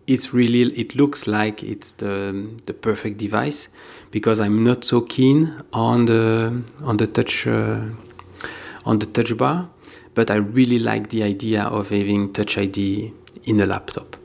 it's 0.06 0.32
really 0.32 0.62
it 0.72 0.94
looks 0.94 1.26
like 1.26 1.62
it's 1.62 1.92
the 1.94 2.50
the 2.64 2.72
perfect 2.72 3.18
device 3.18 3.68
because 4.10 4.40
I'm 4.40 4.64
not 4.64 4.82
so 4.84 5.02
keen 5.02 5.54
on 5.72 6.06
the 6.06 6.62
on 6.82 6.96
the 6.96 7.06
touch 7.06 7.46
uh, 7.46 7.80
on 8.86 8.98
the 8.98 9.06
touch 9.06 9.36
bar, 9.36 9.68
but 10.14 10.30
I 10.30 10.36
really 10.36 10.78
like 10.78 11.10
the 11.10 11.22
idea 11.22 11.64
of 11.64 11.90
having 11.90 12.32
Touch 12.32 12.56
ID 12.56 13.12
in 13.44 13.60
a 13.60 13.66
laptop. 13.66 14.16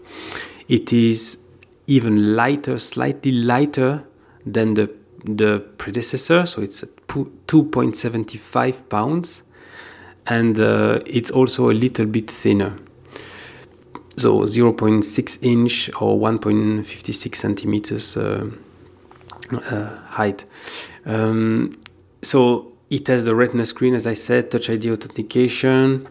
It 0.69 0.93
is 0.93 1.39
even 1.87 2.35
lighter, 2.35 2.79
slightly 2.79 3.31
lighter 3.33 4.05
than 4.45 4.73
the 4.73 4.89
the 5.25 5.59
predecessor, 5.77 6.45
so 6.45 6.61
it's 6.61 6.83
2.75 7.07 8.89
pounds, 8.89 9.43
and 10.27 10.59
uh, 10.59 10.99
it's 11.05 11.31
also 11.31 11.69
a 11.69 11.73
little 11.73 12.05
bit 12.05 12.29
thinner. 12.29 12.77
So 14.17 14.41
0.6 14.41 15.39
inch 15.41 15.89
or 16.01 16.19
1.56 16.19 17.35
centimeters 17.35 18.17
uh, 18.17 18.49
uh, 19.51 19.97
height. 20.07 20.43
Um, 21.05 21.71
so 22.21 22.73
it 22.89 23.07
has 23.07 23.23
the 23.23 23.33
Retina 23.33 23.65
screen, 23.65 23.95
as 23.95 24.05
I 24.05 24.13
said, 24.13 24.51
Touch 24.51 24.69
ID 24.69 24.91
authentication 24.91 26.07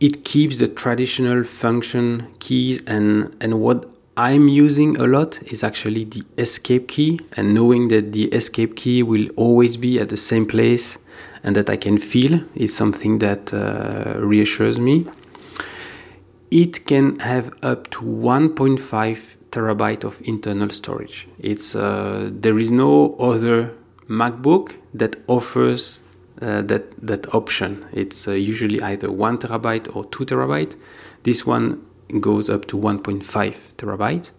it 0.00 0.24
keeps 0.24 0.58
the 0.58 0.68
traditional 0.68 1.44
function 1.44 2.28
keys 2.38 2.80
and 2.86 3.36
and 3.40 3.60
what 3.60 3.90
I'm 4.18 4.48
using 4.48 4.96
a 4.96 5.06
lot 5.06 5.40
is 5.44 5.62
actually 5.62 6.02
the 6.02 6.24
escape 6.38 6.88
key 6.88 7.20
and 7.36 7.54
knowing 7.54 7.86
that 7.88 8.12
the 8.12 8.24
escape 8.34 8.74
key 8.74 9.04
will 9.04 9.28
always 9.36 9.76
be 9.76 10.00
at 10.00 10.08
the 10.08 10.16
same 10.16 10.44
place 10.44 10.98
and 11.44 11.54
that 11.54 11.70
I 11.70 11.76
can 11.76 11.98
feel 11.98 12.42
is 12.56 12.74
something 12.74 13.18
that 13.18 13.54
uh, 13.54 14.18
reassures 14.18 14.80
me. 14.80 15.06
It 16.50 16.84
can 16.86 17.20
have 17.20 17.52
up 17.62 17.90
to 17.90 18.00
1.5 18.00 19.36
terabyte 19.52 20.02
of 20.02 20.20
internal 20.24 20.70
storage. 20.70 21.28
It's 21.38 21.76
uh, 21.76 22.28
there 22.32 22.58
is 22.58 22.72
no 22.72 23.14
other 23.20 23.72
MacBook 24.08 24.74
that 24.94 25.14
offers 25.28 26.00
uh, 26.42 26.62
that 26.62 26.84
that 27.06 27.32
option. 27.32 27.86
It's 27.92 28.26
uh, 28.26 28.32
usually 28.32 28.82
either 28.82 29.12
one 29.12 29.38
terabyte 29.38 29.94
or 29.94 30.04
two 30.06 30.24
terabyte. 30.24 30.74
This 31.22 31.46
one 31.46 31.84
goes 32.20 32.48
up 32.48 32.66
to 32.66 32.76
1.5 32.76 33.22
terabyte. 33.76 34.30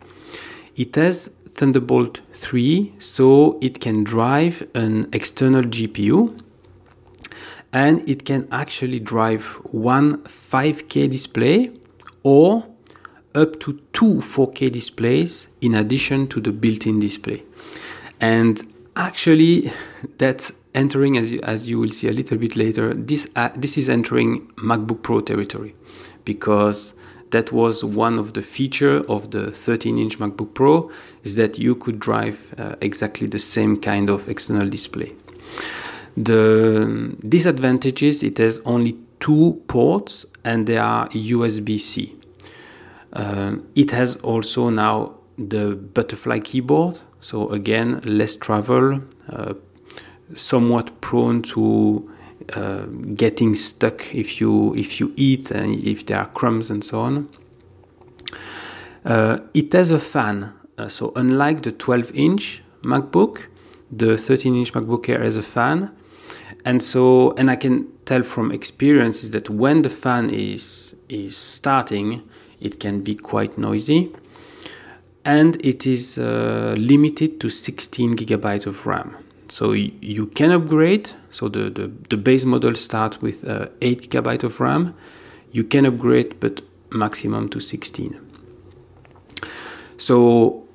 It 0.76 0.96
has 0.96 1.28
Thunderbolt 1.50 2.22
3, 2.34 2.94
so 3.00 3.58
it 3.62 3.80
can 3.80 4.04
drive 4.04 4.68
an 4.74 5.10
external 5.12 5.62
GPU 5.62 6.40
and 7.74 8.08
it 8.10 8.26
can 8.26 8.48
actually 8.52 9.00
drive 9.00 9.44
one 9.72 10.24
5K 10.24 11.10
display 11.10 11.72
or 12.24 12.66
up 13.36 13.60
to 13.60 13.80
two 13.94 14.16
4K 14.16 14.72
displays 14.72 15.48
in 15.62 15.76
addition 15.76 16.28
to 16.28 16.42
the 16.42 16.52
built 16.52 16.88
in 16.88 17.00
display. 17.00 17.44
And 18.20 18.62
actually, 18.96 19.72
that's 20.18 20.52
entering, 20.74 21.18
as 21.18 21.32
you, 21.32 21.40
as 21.44 21.70
you 21.70 21.80
will 21.80 21.92
see 21.92 22.08
a 22.08 22.14
little 22.14 22.38
bit 22.38 22.56
later, 22.56 22.94
this, 22.94 23.30
uh, 23.36 23.50
this 23.56 23.78
is 23.78 23.90
entering 23.90 24.48
MacBook 24.58 25.04
Pro 25.04 25.22
territory 25.22 25.76
because 26.26 26.96
that 27.32 27.52
was 27.52 27.84
one 27.84 28.18
of 28.18 28.34
the 28.34 28.42
feature 28.42 28.98
of 29.08 29.32
the 29.32 29.48
13-inch 29.48 30.20
MacBook 30.20 30.54
Pro 30.54 30.92
is 31.24 31.36
that 31.36 31.60
you 31.60 31.76
could 31.76 32.00
drive 32.00 32.54
uh, 32.58 32.76
exactly 32.82 33.28
the 33.28 33.40
same 33.40 33.78
kind 33.78 34.10
of 34.10 34.28
external 34.28 34.68
display. 34.68 35.14
The 36.18 37.16
disadvantages 37.28 38.24
it 38.24 38.38
has 38.40 38.60
only 38.66 38.98
two 39.20 39.62
ports 39.68 40.26
and 40.44 40.66
they 40.68 40.78
are 40.78 41.08
USB-C. 41.10 42.16
Uh, 43.14 43.56
it 43.76 43.92
has 43.92 44.16
also 44.18 44.70
now 44.70 45.16
the 45.38 45.76
butterfly 45.76 46.40
keyboard, 46.40 47.00
so 47.22 47.50
again 47.50 48.02
less 48.04 48.36
travel, 48.36 49.02
uh, 49.30 49.54
somewhat 50.34 51.02
prone 51.02 51.42
to 51.42 52.12
uh, 52.54 52.86
getting 53.16 53.56
stuck 53.56 54.14
if 54.14 54.42
you 54.42 54.74
if 54.76 55.00
you 55.00 55.14
eat 55.16 55.52
and 55.52 55.86
if 55.86 56.06
there 56.06 56.20
are 56.20 56.28
crumbs 56.28 56.70
and 56.70 56.84
so 56.84 57.00
on. 57.02 57.30
Uh, 59.06 59.40
it 59.54 59.72
has 59.74 59.92
a 59.92 60.00
fan, 60.00 60.54
uh, 60.78 60.90
so 60.90 61.14
unlike 61.16 61.62
the 61.62 61.72
12-inch 61.72 62.62
MacBook, 62.84 63.48
the 63.90 64.18
13-inch 64.18 64.74
MacBook 64.74 65.08
Air 65.08 65.24
has 65.24 65.38
a 65.38 65.42
fan, 65.42 65.90
and 66.66 66.84
so 66.84 67.32
and 67.38 67.50
I 67.50 67.56
can 67.56 67.88
tell 68.06 68.24
from 68.24 68.52
experience 68.52 69.24
is 69.24 69.32
that 69.32 69.50
when 69.50 69.84
the 69.84 69.90
fan 69.90 70.30
is 70.30 70.96
is 71.08 71.38
starting, 71.38 72.22
it 72.60 72.80
can 72.80 73.02
be 73.02 73.16
quite 73.16 73.58
noisy, 73.58 74.12
and 75.24 75.64
it 75.66 75.86
is 75.86 76.18
uh, 76.18 76.76
limited 76.78 77.40
to 77.40 77.50
16 77.50 78.16
gigabytes 78.16 78.68
of 78.68 78.86
RAM. 78.86 79.16
So 79.50 79.72
you 79.74 80.28
can 80.28 80.52
upgrade. 80.52 81.10
So 81.32 81.50
the, 81.50 81.70
the, 81.70 81.92
the 82.10 82.18
base 82.18 82.46
model 82.46 82.76
starts 82.76 83.22
with 83.22 83.48
uh, 83.48 83.68
8 83.82 84.10
gigabyte 84.10 84.44
of 84.44 84.60
RAM. 84.60 84.94
You 85.52 85.64
can 85.64 85.86
upgrade, 85.86 86.40
but 86.40 86.62
maximum 86.92 87.50
to 87.50 87.60
16. 87.60 88.20
So 89.98 90.68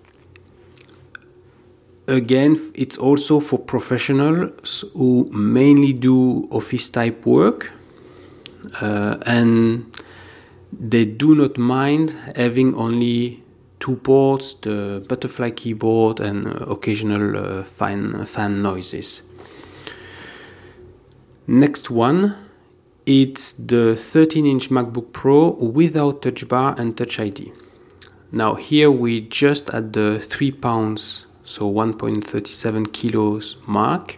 again, 2.08 2.72
it's 2.74 2.98
also 2.98 3.40
for 3.40 3.58
professionals 3.58 4.84
who 4.94 5.28
mainly 5.32 5.92
do 5.92 6.48
office 6.50 6.90
type 6.90 7.24
work 7.24 7.72
uh, 8.80 9.18
and 9.24 9.96
they 10.72 11.04
do 11.04 11.34
not 11.36 11.56
mind 11.56 12.16
having 12.34 12.74
only 12.74 13.43
two 13.84 13.96
ports, 13.96 14.54
the 14.62 15.04
butterfly 15.06 15.50
keyboard, 15.50 16.18
and 16.18 16.46
uh, 16.46 16.64
occasional 16.70 17.36
uh, 17.36 17.62
fine 17.62 18.24
fan 18.24 18.62
noises. 18.62 19.22
Next 21.46 21.90
one, 21.90 22.34
it's 23.04 23.52
the 23.52 23.94
13-inch 23.94 24.70
MacBook 24.70 25.12
Pro 25.12 25.50
without 25.50 26.22
Touch 26.22 26.48
Bar 26.48 26.74
and 26.78 26.96
Touch 26.96 27.20
ID. 27.20 27.52
Now 28.32 28.54
here 28.54 28.90
we 28.90 29.20
just 29.20 29.68
at 29.68 29.92
the 29.92 30.18
three 30.18 30.50
pounds, 30.50 31.26
so 31.44 31.70
1.37 31.70 32.90
kilos 32.90 33.58
mark. 33.66 34.16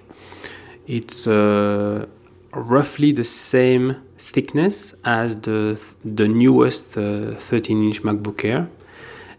It's 0.87 1.27
uh, 1.27 2.07
roughly 2.53 3.11
the 3.11 3.25
same 3.25 3.97
thickness 4.17 4.95
as 5.05 5.35
the 5.41 5.61
the 6.05 6.29
newest 6.29 6.95
13-inch 6.95 7.99
uh, 7.99 8.03
MacBook 8.05 8.45
Air 8.45 8.69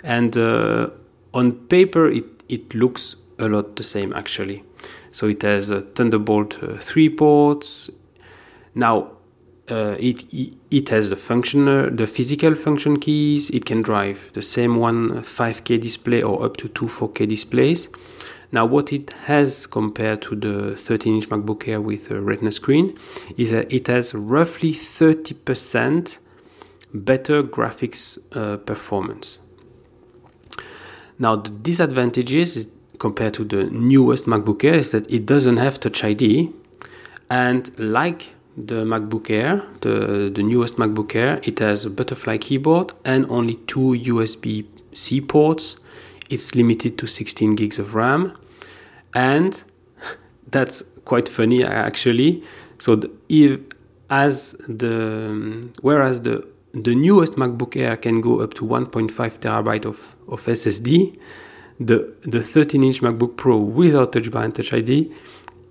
and 0.03 0.37
uh, 0.37 0.89
on 1.33 1.51
paper 1.67 2.09
it, 2.09 2.25
it 2.49 2.73
looks 2.73 3.15
a 3.39 3.47
lot 3.47 3.75
the 3.75 3.83
same 3.83 4.13
actually 4.13 4.63
so 5.11 5.27
it 5.27 5.41
has 5.41 5.71
a 5.71 5.81
thunderbolt 5.81 6.61
uh, 6.63 6.77
3 6.77 7.09
ports 7.09 7.89
now 8.75 9.11
uh, 9.69 9.97
it, 9.99 10.23
it 10.71 10.89
has 10.89 11.09
the 11.09 11.15
function, 11.15 11.67
uh, 11.67 11.89
the 11.91 12.07
physical 12.07 12.55
function 12.55 12.99
keys. 12.99 13.49
It 13.49 13.65
can 13.65 13.81
drive 13.81 14.31
the 14.33 14.41
same 14.41 14.77
one 14.77 15.21
5K 15.21 15.81
display 15.81 16.21
or 16.21 16.45
up 16.45 16.55
to 16.57 16.69
two 16.69 16.85
4K 16.85 17.27
displays. 17.27 17.89
Now, 18.51 18.65
what 18.65 18.93
it 18.93 19.11
has 19.25 19.67
compared 19.67 20.21
to 20.23 20.35
the 20.35 20.75
13-inch 20.75 21.27
MacBook 21.27 21.67
Air 21.67 21.81
with 21.81 22.09
a 22.11 22.21
Retina 22.21 22.51
screen 22.53 22.97
is 23.35 23.51
that 23.51 23.71
it 23.71 23.87
has 23.87 24.13
roughly 24.15 24.71
30% 24.71 26.19
better 26.93 27.43
graphics 27.43 28.17
uh, 28.31 28.55
performance. 28.57 29.39
Now, 31.19 31.35
the 31.35 31.49
disadvantages 31.49 32.55
is, 32.55 32.69
compared 32.99 33.33
to 33.35 33.43
the 33.43 33.65
newest 33.65 34.25
MacBook 34.25 34.63
Air 34.63 34.75
is 34.75 34.91
that 34.91 35.11
it 35.11 35.25
doesn't 35.25 35.57
have 35.57 35.79
Touch 35.79 36.03
ID, 36.03 36.51
and 37.29 37.77
like 37.79 38.29
the 38.55 38.83
MacBook 38.83 39.29
Air, 39.29 39.63
the, 39.81 40.31
the 40.33 40.43
newest 40.43 40.77
MacBook 40.77 41.15
Air, 41.15 41.39
it 41.43 41.59
has 41.59 41.85
a 41.85 41.89
butterfly 41.89 42.37
keyboard 42.37 42.91
and 43.05 43.29
only 43.29 43.55
two 43.67 43.95
USB 43.99 44.65
C 44.93 45.21
ports. 45.21 45.77
It's 46.29 46.55
limited 46.55 46.97
to 46.97 47.07
16 47.07 47.55
gigs 47.55 47.79
of 47.79 47.95
RAM, 47.95 48.37
and 49.13 49.61
that's 50.51 50.83
quite 51.05 51.29
funny 51.29 51.63
actually. 51.63 52.43
So 52.79 52.95
the, 52.95 53.11
if, 53.29 53.59
as 54.09 54.53
the 54.67 55.69
whereas 55.81 56.21
the 56.21 56.47
the 56.83 56.95
newest 56.95 57.33
MacBook 57.33 57.75
Air 57.75 57.97
can 57.97 58.21
go 58.21 58.41
up 58.41 58.53
to 58.55 58.65
1.5 58.65 59.11
terabyte 59.39 59.85
of, 59.85 60.15
of 60.27 60.45
SSD, 60.45 61.17
the 61.79 62.13
the 62.21 62.41
13 62.41 62.83
inch 62.83 63.01
MacBook 63.01 63.35
Pro 63.37 63.57
without 63.57 64.13
Touch 64.13 64.31
Bar 64.31 64.43
and 64.43 64.55
Touch 64.55 64.73
ID, 64.73 65.11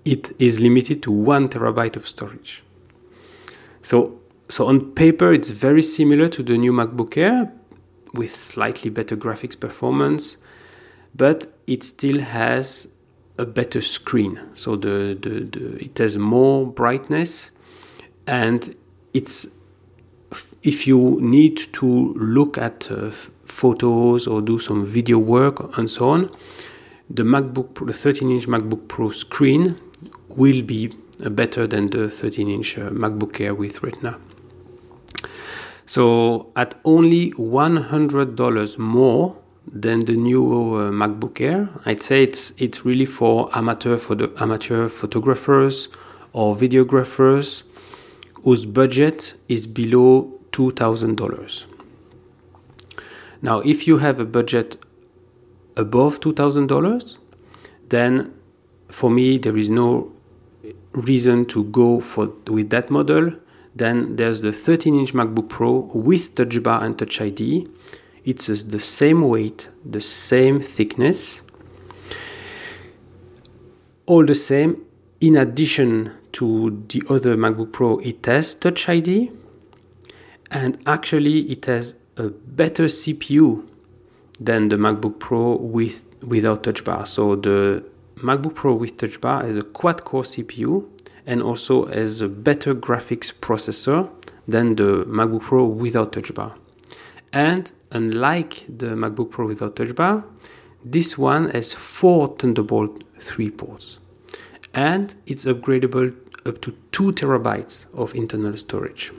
it 0.05 0.33
is 0.39 0.59
limited 0.59 1.03
to 1.03 1.11
one 1.11 1.49
terabyte 1.49 1.95
of 1.95 2.07
storage. 2.07 2.63
So, 3.81 4.19
so 4.49 4.67
on 4.67 4.91
paper, 4.91 5.33
it's 5.33 5.49
very 5.49 5.81
similar 5.81 6.29
to 6.29 6.43
the 6.43 6.57
new 6.57 6.71
MacBook 6.71 7.17
Air 7.17 7.51
with 8.13 8.31
slightly 8.31 8.89
better 8.89 9.17
graphics 9.17 9.59
performance, 9.59 10.37
but 11.13 11.53
it 11.67 11.83
still 11.83 12.21
has 12.21 12.87
a 13.37 13.45
better 13.45 13.81
screen. 13.81 14.39
So 14.55 14.75
the, 14.75 15.17
the, 15.19 15.41
the 15.41 15.83
it 15.83 15.97
has 15.97 16.17
more 16.17 16.65
brightness, 16.65 17.51
and 18.25 18.75
it's 19.13 19.56
if 20.63 20.87
you 20.87 21.19
need 21.21 21.57
to 21.73 22.13
look 22.15 22.57
at 22.57 22.89
uh, 22.91 23.11
photos 23.45 24.27
or 24.27 24.41
do 24.41 24.59
some 24.59 24.85
video 24.85 25.17
work 25.17 25.77
and 25.77 25.89
so 25.89 26.09
on, 26.09 26.31
the 27.09 27.23
MacBook, 27.23 27.75
the 27.85 27.93
13-inch 27.93 28.47
MacBook 28.47 28.87
Pro 28.87 29.11
screen 29.11 29.77
will 30.29 30.61
be 30.61 30.93
uh, 31.23 31.29
better 31.29 31.65
than 31.65 31.89
the 31.89 32.09
13 32.09 32.49
inch 32.49 32.77
uh, 32.77 32.89
MacBook 32.89 33.39
Air 33.39 33.55
with 33.55 33.81
Retina. 33.81 34.19
So, 35.85 36.51
at 36.57 36.75
only 36.83 37.31
$100 37.31 38.77
more 38.77 39.37
than 39.71 40.01
the 40.01 40.17
new 40.17 40.75
uh, 40.75 40.91
MacBook 40.91 41.39
Air, 41.39 41.69
I'd 41.85 42.01
say 42.01 42.23
it's 42.23 42.51
it's 42.57 42.85
really 42.85 43.05
for 43.05 43.49
amateur 43.57 43.97
for 43.97 44.15
the 44.15 44.31
amateur 44.39 44.89
photographers 44.89 45.87
or 46.33 46.55
videographers 46.55 47.63
whose 48.43 48.65
budget 48.65 49.35
is 49.47 49.65
below 49.65 50.36
$2,000. 50.57 51.65
Now, 53.41 53.59
if 53.59 53.87
you 53.87 53.99
have 53.99 54.19
a 54.19 54.25
budget 54.25 54.77
above 55.75 56.19
$2,000, 56.19 57.17
then 57.89 58.33
for 58.89 59.11
me 59.11 59.37
there 59.37 59.55
is 59.55 59.69
no 59.69 60.11
reason 60.93 61.45
to 61.45 61.65
go 61.65 61.99
for 61.99 62.33
with 62.47 62.71
that 62.71 62.89
model. 62.89 63.31
Then 63.75 64.15
there's 64.15 64.41
the 64.41 64.49
13-inch 64.49 65.13
MacBook 65.13 65.49
Pro 65.49 65.91
with 65.93 66.33
Touch 66.33 66.63
Bar 66.63 66.83
and 66.83 66.97
Touch 66.97 67.21
ID. 67.21 67.67
It's 68.25 68.47
the 68.47 68.79
same 68.79 69.21
weight, 69.21 69.69
the 69.85 70.01
same 70.01 70.59
thickness. 70.59 71.43
All 74.07 74.25
the 74.25 74.33
same, 74.33 74.83
in 75.21 75.35
addition 75.35 76.11
to 76.31 76.83
the 76.89 77.03
other 77.09 77.37
MacBook 77.37 77.71
Pro, 77.71 77.99
it 77.99 78.25
has 78.25 78.55
Touch 78.55 78.89
ID, 78.89 79.31
and 80.51 80.77
actually 80.85 81.39
it 81.51 81.65
has 81.65 81.95
a 82.17 82.29
better 82.29 82.85
CPU 82.85 83.67
than 84.39 84.69
the 84.69 84.75
MacBook 84.75 85.19
Pro 85.19 85.55
with 85.55 86.05
without 86.25 86.63
Touch 86.63 86.83
Bar. 86.83 87.05
So 87.05 87.35
the 87.35 87.83
MacBook 88.17 88.55
Pro 88.55 88.73
with 88.73 88.97
Touch 88.97 89.19
Bar 89.21 89.45
has 89.45 89.57
a 89.57 89.61
quad-core 89.61 90.23
CPU 90.23 90.87
and 91.25 91.41
also 91.41 91.85
has 91.87 92.21
a 92.21 92.27
better 92.27 92.73
graphics 92.73 93.31
processor 93.31 94.09
than 94.47 94.75
the 94.75 95.05
MacBook 95.05 95.41
Pro 95.41 95.65
without 95.65 96.13
Touch 96.13 96.33
Bar. 96.33 96.55
And 97.33 97.71
unlike 97.91 98.65
the 98.67 98.87
MacBook 98.87 99.31
Pro 99.31 99.47
without 99.47 99.75
Touch 99.75 99.93
Bar, 99.93 100.23
this 100.83 101.17
one 101.17 101.49
has 101.51 101.73
four 101.73 102.35
Thunderbolt 102.37 103.03
3 103.19 103.51
ports. 103.51 103.99
And 104.73 105.13
it's 105.25 105.45
upgradable 105.45 106.15
up 106.45 106.61
to 106.61 106.71
2 106.91 107.11
terabytes 107.11 107.93
of 107.93 108.15
internal 108.15 108.55
storage. 108.55 109.11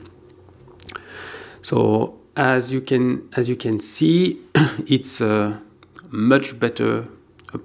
So 1.63 2.19
as 2.37 2.73
you 2.73 2.81
can 2.81 3.29
as 3.37 3.49
you 3.49 3.57
can 3.57 3.81
see, 3.81 4.41
it's 4.87 5.21
a 5.21 5.61
much 6.11 6.59
better 6.59 7.07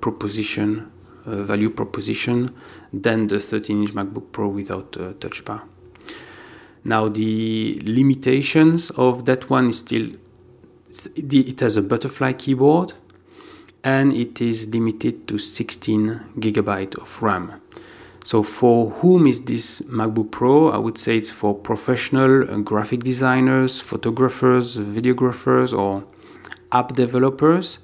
proposition 0.01 0.91
uh, 1.25 1.43
value 1.43 1.69
proposition 1.69 2.49
than 2.91 3.27
the 3.27 3.36
13-inch 3.36 3.93
MacBook 3.93 4.32
Pro 4.32 4.47
without 4.49 4.97
uh, 4.97 5.13
Touch 5.19 5.45
Bar. 5.45 5.63
Now 6.84 7.08
the 7.08 7.82
limitations 7.86 8.89
of 8.91 9.25
that 9.25 9.49
one 9.49 9.69
is 9.69 9.79
still 9.79 10.10
it 11.15 11.60
has 11.60 11.77
a 11.77 11.82
butterfly 11.82 12.34
keyboard 12.34 12.93
and 13.84 14.13
it 14.13 14.41
is 14.41 14.67
limited 14.67 15.27
to 15.27 15.38
16 15.38 16.21
gigabyte 16.38 16.97
of 17.01 17.21
RAM. 17.21 17.62
So 18.23 18.41
for 18.41 18.89
whom 18.89 19.27
is 19.27 19.41
this 19.41 19.81
MacBook 19.81 20.31
Pro? 20.31 20.69
I 20.69 20.77
would 20.77 20.97
say 20.97 21.17
it's 21.17 21.29
for 21.29 21.53
professional 21.53 22.49
uh, 22.49 22.57
graphic 22.57 23.01
designers, 23.01 23.81
photographers, 23.81 24.77
videographers 24.77 25.77
or 25.77 26.05
app 26.71 26.95
developers 26.95 27.79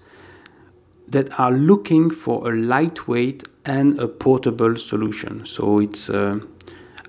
that 1.09 1.37
are 1.39 1.51
looking 1.51 2.09
for 2.09 2.49
a 2.49 2.55
lightweight 2.55 3.43
and 3.65 3.99
a 3.99 4.07
portable 4.07 4.77
solution. 4.77 5.45
So 5.45 5.79
it's 5.79 6.09
uh, 6.09 6.39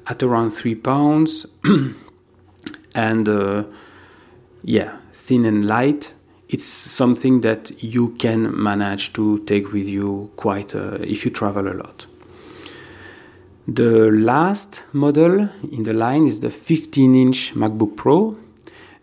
at 0.08 0.22
around 0.22 0.50
three 0.50 0.74
pounds 0.74 1.46
and 2.94 3.28
uh, 3.28 3.64
yeah, 4.64 4.96
thin 5.12 5.44
and 5.44 5.68
light. 5.68 6.14
It's 6.48 6.64
something 6.64 7.42
that 7.42 7.80
you 7.80 8.10
can 8.16 8.60
manage 8.60 9.12
to 9.12 9.38
take 9.44 9.72
with 9.72 9.88
you 9.88 10.32
quite 10.34 10.74
uh, 10.74 10.98
if 11.00 11.24
you 11.24 11.30
travel 11.30 11.68
a 11.68 11.74
lot. 11.74 12.06
The 13.72 14.10
last 14.10 14.84
model 14.92 15.48
in 15.70 15.84
the 15.84 15.92
line 15.92 16.26
is 16.26 16.40
the 16.40 16.50
15 16.50 17.14
inch 17.14 17.54
MacBook 17.54 17.96
Pro. 17.96 18.36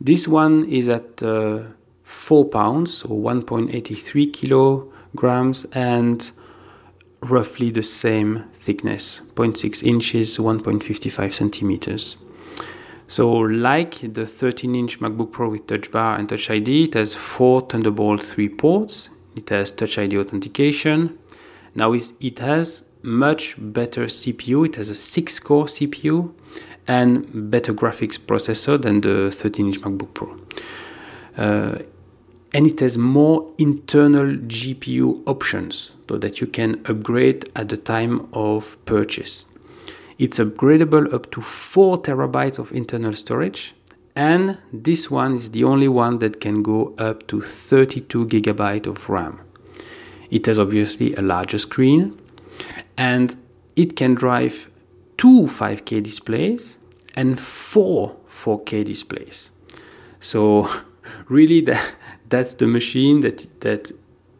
This 0.01 0.27
one 0.27 0.65
is 0.65 0.89
at 0.89 1.23
uh, 1.23 1.61
4 2.03 2.49
pounds 2.49 2.95
so 2.95 3.07
1.83 3.07 4.33
kilograms 4.33 5.63
and 5.71 6.31
roughly 7.21 7.71
the 7.71 7.81
same 7.81 8.43
thickness 8.51 9.21
0.6 9.35 9.83
inches 9.83 10.37
1.55 10.37 11.31
centimeters. 11.31 12.17
So 13.07 13.29
like 13.29 14.13
the 14.13 14.27
13 14.27 14.75
inch 14.75 14.99
macbook 14.99 15.31
pro 15.31 15.49
with 15.49 15.65
touch 15.67 15.89
bar 15.91 16.17
and 16.17 16.27
touch 16.27 16.49
id 16.49 16.83
it 16.83 16.93
has 16.95 17.13
four 17.13 17.61
thunderbolt 17.61 18.21
3 18.21 18.49
ports. 18.49 19.11
It 19.37 19.47
has 19.47 19.71
touch 19.71 19.97
id 19.97 20.17
authentication. 20.17 21.17
Now 21.73 21.93
it 21.93 22.39
has 22.39 22.83
much 23.07 23.55
better 23.57 24.05
cpu 24.05 24.65
it 24.65 24.75
has 24.75 24.89
a 24.89 24.95
6 24.95 25.39
core 25.39 25.65
cpu 25.65 26.31
and 26.87 27.51
better 27.51 27.73
graphics 27.73 28.17
processor 28.19 28.81
than 28.81 29.01
the 29.01 29.31
13 29.31 29.67
inch 29.67 29.81
macbook 29.81 30.13
pro 30.13 30.37
uh, 31.37 31.77
and 32.53 32.65
it 32.65 32.79
has 32.79 32.97
more 32.97 33.51
internal 33.57 34.25
GPU 34.25 35.21
options 35.27 35.91
so 36.09 36.17
that 36.17 36.39
you 36.41 36.47
can 36.47 36.81
upgrade 36.85 37.49
at 37.55 37.69
the 37.69 37.77
time 37.77 38.27
of 38.33 38.83
purchase. 38.85 39.45
It's 40.17 40.39
upgradable 40.39 41.13
up 41.13 41.29
to 41.31 41.41
4 41.41 41.97
terabytes 41.97 42.57
of 42.57 42.71
internal 42.71 43.13
storage, 43.13 43.75
and 44.15 44.57
this 44.73 45.11
one 45.11 45.35
is 45.35 45.51
the 45.51 45.63
only 45.63 45.87
one 45.87 46.17
that 46.19 46.41
can 46.41 46.63
go 46.63 46.95
up 46.97 47.27
to 47.27 47.41
32 47.41 48.25
gigabyte 48.25 48.87
of 48.87 49.07
RAM. 49.09 49.39
It 50.31 50.45
has 50.47 50.57
obviously 50.57 51.13
a 51.15 51.21
larger 51.21 51.59
screen, 51.59 52.17
and 52.97 53.35
it 53.75 53.95
can 53.95 54.15
drive 54.15 54.69
two 55.17 55.43
5K 55.43 56.01
displays 56.03 56.77
and 57.15 57.39
four 57.39 58.15
4K 58.27 58.85
displays. 58.85 59.51
So 60.19 60.69
really 61.29 61.61
that 61.61 61.95
that's 62.29 62.55
the 62.55 62.67
machine 62.67 63.21
that 63.21 63.59
that 63.61 63.91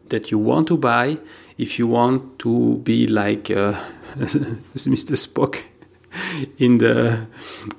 that 0.08 0.30
you 0.30 0.38
want 0.38 0.68
to 0.68 0.76
buy 0.76 1.18
if 1.58 1.78
you 1.78 1.86
want 1.86 2.38
to 2.38 2.76
be 2.78 3.06
like 3.06 3.50
uh, 3.50 3.72
Mr. 4.16 5.16
Spock 5.16 5.62
in 6.58 6.78
the 6.78 7.26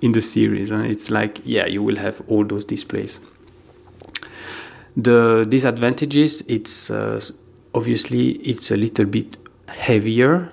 in 0.01 0.11
the 0.11 0.21
series. 0.21 0.71
It's 0.71 1.09
like 1.09 1.41
yeah, 1.45 1.65
you 1.65 1.81
will 1.83 1.97
have 1.97 2.21
all 2.27 2.45
those 2.45 2.65
displays. 2.65 3.19
The 4.97 5.45
disadvantages, 5.47 6.43
it's 6.47 6.91
uh, 6.91 7.21
obviously 7.73 8.31
it's 8.31 8.69
a 8.71 8.77
little 8.77 9.05
bit 9.05 9.37
heavier 9.67 10.51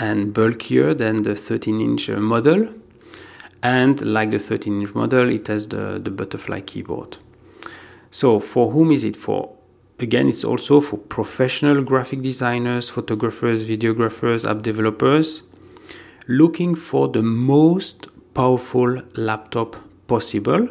and 0.00 0.32
bulkier 0.32 0.94
than 0.94 1.22
the 1.22 1.34
13-inch 1.34 2.10
uh, 2.10 2.18
model, 2.18 2.68
and 3.62 4.00
like 4.00 4.30
the 4.30 4.38
13-inch 4.38 4.94
model, 4.94 5.30
it 5.30 5.46
has 5.46 5.68
the 5.68 6.00
the 6.02 6.10
butterfly 6.10 6.60
keyboard. 6.60 7.18
So 8.10 8.40
for 8.40 8.72
whom 8.72 8.90
is 8.90 9.04
it 9.04 9.16
for? 9.16 9.54
Again, 10.00 10.28
it's 10.28 10.44
also 10.44 10.80
for 10.80 10.96
professional 10.96 11.82
graphic 11.82 12.22
designers, 12.22 12.88
photographers, 12.88 13.68
videographers, 13.68 14.48
app 14.50 14.62
developers 14.62 15.42
looking 16.30 16.76
for 16.76 17.08
the 17.08 17.22
most 17.22 18.06
powerful 18.34 19.02
laptop 19.16 19.76
possible 20.06 20.68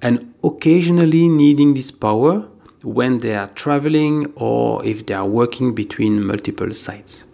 and 0.00 0.34
occasionally 0.42 1.28
needing 1.28 1.74
this 1.74 1.90
power 1.90 2.48
when 2.82 3.20
they 3.20 3.34
are 3.34 3.48
traveling 3.48 4.26
or 4.36 4.82
if 4.84 5.04
they 5.04 5.12
are 5.12 5.26
working 5.26 5.74
between 5.74 6.24
multiple 6.26 6.72
sites. 6.72 7.24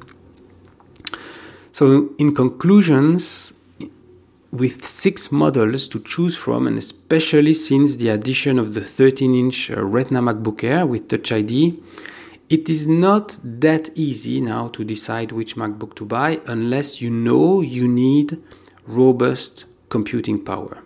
So, 1.79 2.09
in 2.17 2.35
conclusions, 2.35 3.53
with 4.51 4.83
six 4.83 5.31
models 5.31 5.89
to 5.89 6.01
choose 6.01 6.35
from, 6.35 6.67
and 6.67 6.79
especially 6.79 7.53
since 7.53 7.97
the 7.97 8.09
addition 8.09 8.59
of 8.59 8.73
the 8.73 8.81
13 8.81 9.35
inch 9.35 9.71
uh, 9.71 9.85
Retina 9.85 10.23
MacBook 10.23 10.65
Air 10.65 10.87
with 10.87 11.09
Touch 11.09 11.33
ID, 11.33 11.79
it 12.49 12.71
is 12.71 12.87
not 12.87 13.37
that 13.45 13.91
easy 13.95 14.41
now 14.41 14.69
to 14.69 14.85
decide 14.85 15.33
which 15.33 15.55
MacBook 15.57 15.95
to 15.97 16.07
buy 16.07 16.41
unless 16.47 17.03
you 17.03 17.11
know 17.11 17.61
you 17.61 17.87
need 17.87 18.43
robust 18.87 19.67
computing 19.91 20.43
power. 20.43 20.79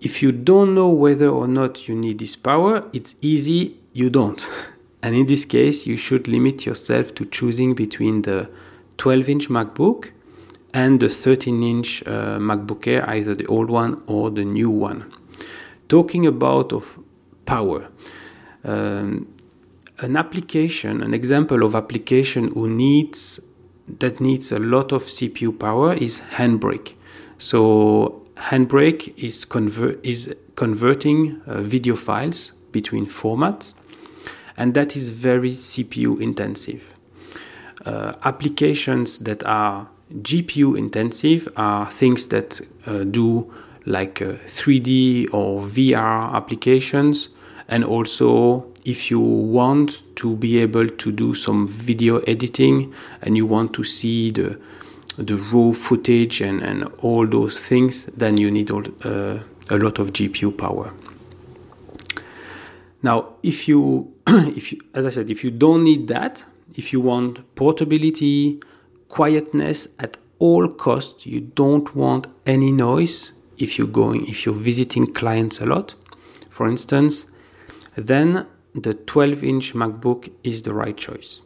If 0.00 0.22
you 0.22 0.30
don't 0.30 0.72
know 0.72 0.90
whether 0.90 1.30
or 1.30 1.48
not 1.48 1.88
you 1.88 1.96
need 1.96 2.20
this 2.20 2.36
power, 2.36 2.88
it's 2.92 3.16
easy 3.22 3.76
you 3.92 4.08
don't. 4.08 4.48
And 5.02 5.14
in 5.16 5.26
this 5.26 5.44
case, 5.44 5.86
you 5.86 5.96
should 5.96 6.26
limit 6.26 6.66
yourself 6.66 7.14
to 7.14 7.24
choosing 7.24 7.74
between 7.74 8.22
the 8.22 8.50
12 8.98 9.28
inch 9.28 9.48
MacBook 9.48 10.10
and 10.74 11.00
the 11.00 11.08
13 11.08 11.62
inch 11.62 12.02
uh, 12.06 12.38
MacBook 12.38 12.86
Air, 12.86 13.08
either 13.08 13.34
the 13.34 13.46
old 13.46 13.70
one 13.70 14.02
or 14.06 14.30
the 14.30 14.44
new 14.44 14.70
one. 14.70 15.10
Talking 15.88 16.26
about 16.26 16.72
of 16.72 16.98
power, 17.46 17.88
um, 18.64 19.26
an 20.00 20.16
application, 20.16 21.02
an 21.02 21.14
example 21.14 21.62
of 21.64 21.74
application 21.74 22.50
who 22.52 22.68
needs 22.68 23.40
that 24.00 24.20
needs 24.20 24.52
a 24.52 24.58
lot 24.58 24.92
of 24.92 25.04
CPU 25.04 25.58
power 25.58 25.94
is 25.94 26.20
Handbrake. 26.32 26.94
So 27.38 28.26
Handbrake 28.36 29.14
is 29.16 29.46
convert 29.46 30.04
is 30.04 30.34
converting 30.56 31.40
uh, 31.46 31.62
video 31.62 31.96
files 31.96 32.52
between 32.70 33.06
formats, 33.06 33.74
and 34.56 34.74
that 34.74 34.94
is 34.94 35.08
very 35.08 35.52
CPU 35.52 36.20
intensive. 36.20 36.97
Uh, 37.84 38.14
applications 38.24 39.18
that 39.20 39.44
are 39.44 39.88
GPU 40.12 40.76
intensive 40.76 41.48
are 41.56 41.90
things 41.90 42.28
that 42.28 42.60
uh, 42.86 43.04
do 43.04 43.52
like 43.86 44.16
3D 44.16 45.28
uh, 45.28 45.36
or 45.36 45.60
VR 45.62 46.34
applications, 46.34 47.28
and 47.68 47.84
also 47.84 48.66
if 48.84 49.10
you 49.10 49.20
want 49.20 50.02
to 50.16 50.36
be 50.36 50.58
able 50.58 50.88
to 50.88 51.12
do 51.12 51.34
some 51.34 51.68
video 51.68 52.18
editing 52.20 52.92
and 53.22 53.36
you 53.36 53.46
want 53.46 53.72
to 53.74 53.84
see 53.84 54.30
the 54.30 54.58
the 55.18 55.36
raw 55.52 55.72
footage 55.72 56.40
and, 56.40 56.62
and 56.62 56.84
all 56.98 57.26
those 57.26 57.58
things, 57.60 58.04
then 58.06 58.36
you 58.36 58.50
need 58.50 58.70
all, 58.70 58.84
uh, 59.04 59.40
a 59.68 59.76
lot 59.76 59.98
of 59.98 60.12
GPU 60.12 60.56
power. 60.56 60.92
Now, 63.02 63.34
if 63.42 63.66
you, 63.66 64.14
if 64.28 64.72
you, 64.72 64.80
as 64.94 65.06
I 65.06 65.10
said, 65.10 65.28
if 65.28 65.42
you 65.42 65.50
don't 65.50 65.82
need 65.82 66.06
that, 66.08 66.44
if 66.78 66.92
you 66.92 67.00
want 67.00 67.56
portability, 67.56 68.60
quietness 69.08 69.88
at 69.98 70.16
all 70.38 70.68
costs, 70.68 71.26
you 71.26 71.40
don't 71.40 71.94
want 71.96 72.28
any 72.46 72.70
noise. 72.70 73.32
If 73.58 73.76
you're 73.76 73.88
going, 73.88 74.26
if 74.28 74.46
you're 74.46 74.54
visiting 74.54 75.12
clients 75.12 75.60
a 75.60 75.66
lot, 75.66 75.96
for 76.48 76.68
instance, 76.68 77.26
then 77.96 78.46
the 78.76 78.94
12 78.94 79.42
inch 79.42 79.74
MacBook 79.74 80.30
is 80.44 80.62
the 80.62 80.72
right 80.72 80.96
choice. 80.96 81.42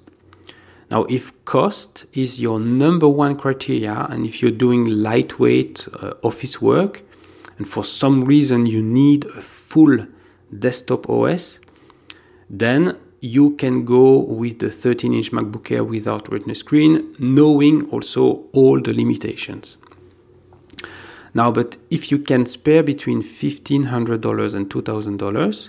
Now, 0.90 1.04
if 1.04 1.32
cost 1.46 2.04
is 2.12 2.38
your 2.38 2.60
number 2.60 3.08
one 3.08 3.36
criteria, 3.36 4.06
and 4.10 4.26
if 4.26 4.42
you're 4.42 4.50
doing 4.50 4.84
lightweight 4.84 5.88
uh, 5.94 6.12
office 6.22 6.60
work, 6.60 7.02
and 7.56 7.66
for 7.66 7.84
some 7.84 8.22
reason 8.26 8.66
you 8.66 8.82
need 8.82 9.24
a 9.24 9.40
full 9.40 9.96
desktop 10.58 11.08
OS, 11.08 11.58
then 12.50 12.98
you 13.22 13.52
can 13.52 13.84
go 13.84 14.18
with 14.18 14.58
the 14.58 14.68
13 14.68 15.14
inch 15.14 15.30
MacBook 15.30 15.70
Air 15.70 15.84
without 15.84 16.30
Retina 16.30 16.56
screen, 16.56 17.14
knowing 17.20 17.88
also 17.90 18.44
all 18.52 18.80
the 18.80 18.92
limitations. 18.92 19.76
Now, 21.32 21.52
but 21.52 21.76
if 21.88 22.10
you 22.10 22.18
can 22.18 22.44
spare 22.46 22.82
between 22.82 23.22
$1,500 23.22 24.54
and 24.54 24.68
$2,000, 24.68 25.68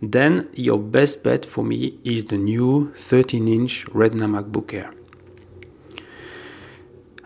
then 0.00 0.48
your 0.54 0.78
best 0.78 1.24
bet 1.24 1.44
for 1.44 1.64
me 1.64 1.98
is 2.04 2.26
the 2.26 2.38
new 2.38 2.92
13 2.94 3.48
inch 3.48 3.84
Retina 3.92 4.28
MacBook 4.28 4.72
Air. 4.72 4.94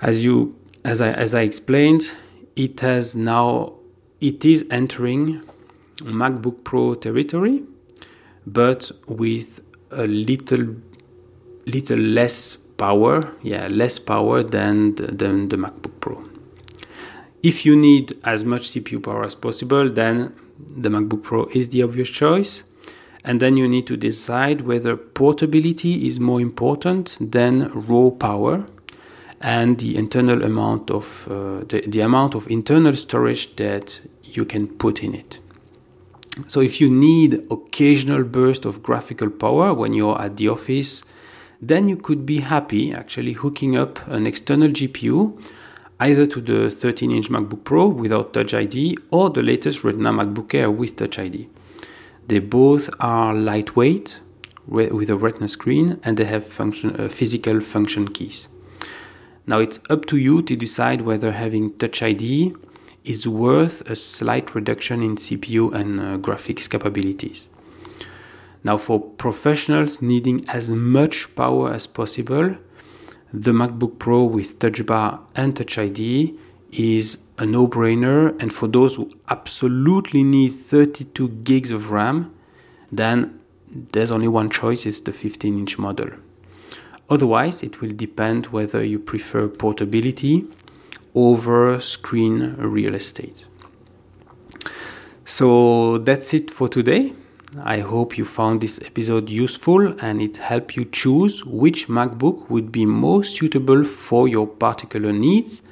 As 0.00 0.24
you 0.24 0.56
as 0.84 1.00
I 1.00 1.10
as 1.12 1.34
I 1.34 1.40
explained, 1.40 2.12
it 2.54 2.80
has 2.80 3.16
now 3.16 3.74
it 4.20 4.44
is 4.44 4.64
entering 4.70 5.42
MacBook 6.00 6.64
Pro 6.64 6.94
territory, 6.94 7.62
but 8.46 8.90
with 9.06 9.60
a 9.90 10.06
little 10.06 10.76
little 11.66 11.98
less 11.98 12.56
power, 12.56 13.32
yeah, 13.42 13.68
less 13.70 13.98
power 13.98 14.42
than 14.42 14.94
the, 14.94 15.06
than 15.08 15.48
the 15.48 15.56
MacBook 15.56 16.00
Pro. 16.00 16.24
If 17.42 17.66
you 17.66 17.76
need 17.76 18.14
as 18.24 18.44
much 18.44 18.70
CPU 18.70 19.02
power 19.02 19.24
as 19.24 19.34
possible, 19.34 19.90
then 19.90 20.34
the 20.58 20.88
MacBook 20.88 21.22
Pro 21.22 21.46
is 21.46 21.68
the 21.70 21.82
obvious 21.82 22.08
choice. 22.08 22.64
And 23.24 23.40
then 23.40 23.56
you 23.56 23.66
need 23.66 23.88
to 23.88 23.96
decide 23.96 24.60
whether 24.60 24.96
portability 24.96 26.06
is 26.06 26.20
more 26.20 26.40
important 26.40 27.18
than 27.20 27.72
raw 27.72 28.10
power 28.10 28.66
and 29.40 29.78
the 29.80 29.96
internal 29.96 30.44
amount 30.44 30.90
of 30.90 31.26
uh, 31.28 31.64
the, 31.68 31.82
the 31.86 32.00
amount 32.00 32.34
of 32.34 32.48
internal 32.48 32.92
storage 32.94 33.56
that 33.56 34.00
you 34.22 34.44
can 34.44 34.68
put 34.68 35.02
in 35.02 35.14
it. 35.14 35.40
So 36.46 36.60
if 36.60 36.80
you 36.80 36.90
need 36.90 37.46
occasional 37.50 38.22
burst 38.22 38.66
of 38.66 38.82
graphical 38.82 39.30
power 39.30 39.72
when 39.72 39.94
you're 39.94 40.20
at 40.20 40.36
the 40.36 40.48
office, 40.48 41.02
then 41.62 41.88
you 41.88 41.96
could 41.96 42.26
be 42.26 42.40
happy 42.40 42.92
actually 42.92 43.32
hooking 43.32 43.74
up 43.74 44.06
an 44.06 44.26
external 44.26 44.68
GPU 44.68 45.42
either 45.98 46.26
to 46.26 46.40
the 46.42 46.70
13 46.70 47.10
inch 47.10 47.30
MacBook 47.30 47.64
Pro 47.64 47.88
without 47.88 48.34
Touch 48.34 48.52
ID 48.52 48.96
or 49.10 49.30
the 49.30 49.42
latest 49.42 49.82
Retina 49.82 50.12
MacBook 50.12 50.52
Air 50.54 50.70
with 50.70 50.96
Touch 50.96 51.18
ID. 51.18 51.48
They 52.26 52.40
both 52.40 52.90
are 53.00 53.32
lightweight 53.32 54.20
with 54.66 55.08
a 55.08 55.16
Retina 55.16 55.48
screen 55.48 55.98
and 56.02 56.16
they 56.16 56.24
have 56.26 56.44
function, 56.44 57.00
uh, 57.00 57.08
physical 57.08 57.60
function 57.60 58.08
keys. 58.08 58.48
Now 59.46 59.60
it's 59.60 59.80
up 59.88 60.04
to 60.06 60.16
you 60.18 60.42
to 60.42 60.56
decide 60.56 61.02
whether 61.02 61.32
having 61.32 61.78
Touch 61.78 62.02
ID 62.02 62.54
is 63.06 63.26
worth 63.26 63.88
a 63.88 63.96
slight 63.96 64.54
reduction 64.54 65.02
in 65.02 65.16
CPU 65.16 65.72
and 65.72 66.00
uh, 66.00 66.18
graphics 66.18 66.68
capabilities. 66.68 67.48
Now, 68.64 68.76
for 68.76 69.00
professionals 69.00 70.02
needing 70.02 70.46
as 70.48 70.70
much 70.70 71.34
power 71.36 71.72
as 71.72 71.86
possible, 71.86 72.56
the 73.32 73.52
MacBook 73.52 74.00
Pro 74.00 74.24
with 74.24 74.58
Touch 74.58 74.84
Bar 74.84 75.20
and 75.36 75.56
Touch 75.56 75.78
ID 75.78 76.36
is 76.72 77.18
a 77.38 77.46
no 77.46 77.68
brainer. 77.68 78.40
And 78.42 78.52
for 78.52 78.66
those 78.66 78.96
who 78.96 79.12
absolutely 79.28 80.24
need 80.24 80.50
32 80.50 81.28
gigs 81.44 81.70
of 81.70 81.92
RAM, 81.92 82.34
then 82.90 83.38
there's 83.70 84.10
only 84.10 84.28
one 84.28 84.50
choice 84.50 84.84
it's 84.84 85.00
the 85.00 85.12
15 85.12 85.58
inch 85.58 85.78
model. 85.78 86.10
Otherwise, 87.08 87.62
it 87.62 87.80
will 87.80 87.92
depend 87.92 88.46
whether 88.46 88.84
you 88.84 88.98
prefer 88.98 89.46
portability 89.48 90.44
over 91.16 91.80
screen 91.80 92.54
real 92.58 92.94
estate. 92.94 93.46
So 95.24 95.98
that's 95.98 96.32
it 96.34 96.52
for 96.52 96.68
today. 96.68 97.12
I 97.64 97.80
hope 97.80 98.18
you 98.18 98.24
found 98.24 98.60
this 98.60 98.80
episode 98.84 99.28
useful 99.30 99.98
and 100.00 100.20
it 100.20 100.36
helped 100.36 100.76
you 100.76 100.84
choose 100.84 101.44
which 101.44 101.88
MacBook 101.88 102.48
would 102.50 102.70
be 102.70 102.86
most 102.86 103.38
suitable 103.38 103.82
for 103.82 104.28
your 104.28 104.46
particular 104.46 105.12
needs 105.12 105.62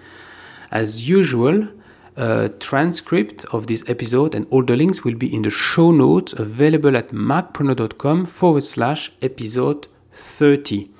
as 0.74 1.08
usual, 1.08 1.68
a 2.16 2.48
transcript 2.58 3.44
of 3.52 3.68
this 3.68 3.84
episode 3.86 4.34
and 4.34 4.46
all 4.50 4.64
the 4.64 4.76
links 4.76 5.04
will 5.04 5.14
be 5.14 5.32
in 5.32 5.42
the 5.42 5.50
show 5.50 5.92
notes 5.92 6.32
available 6.32 6.96
at 6.96 7.10
macpreneur.com 7.10 8.26
forward 8.26 8.64
slash 8.64 9.12
episode 9.22 9.86
30. 10.10 10.93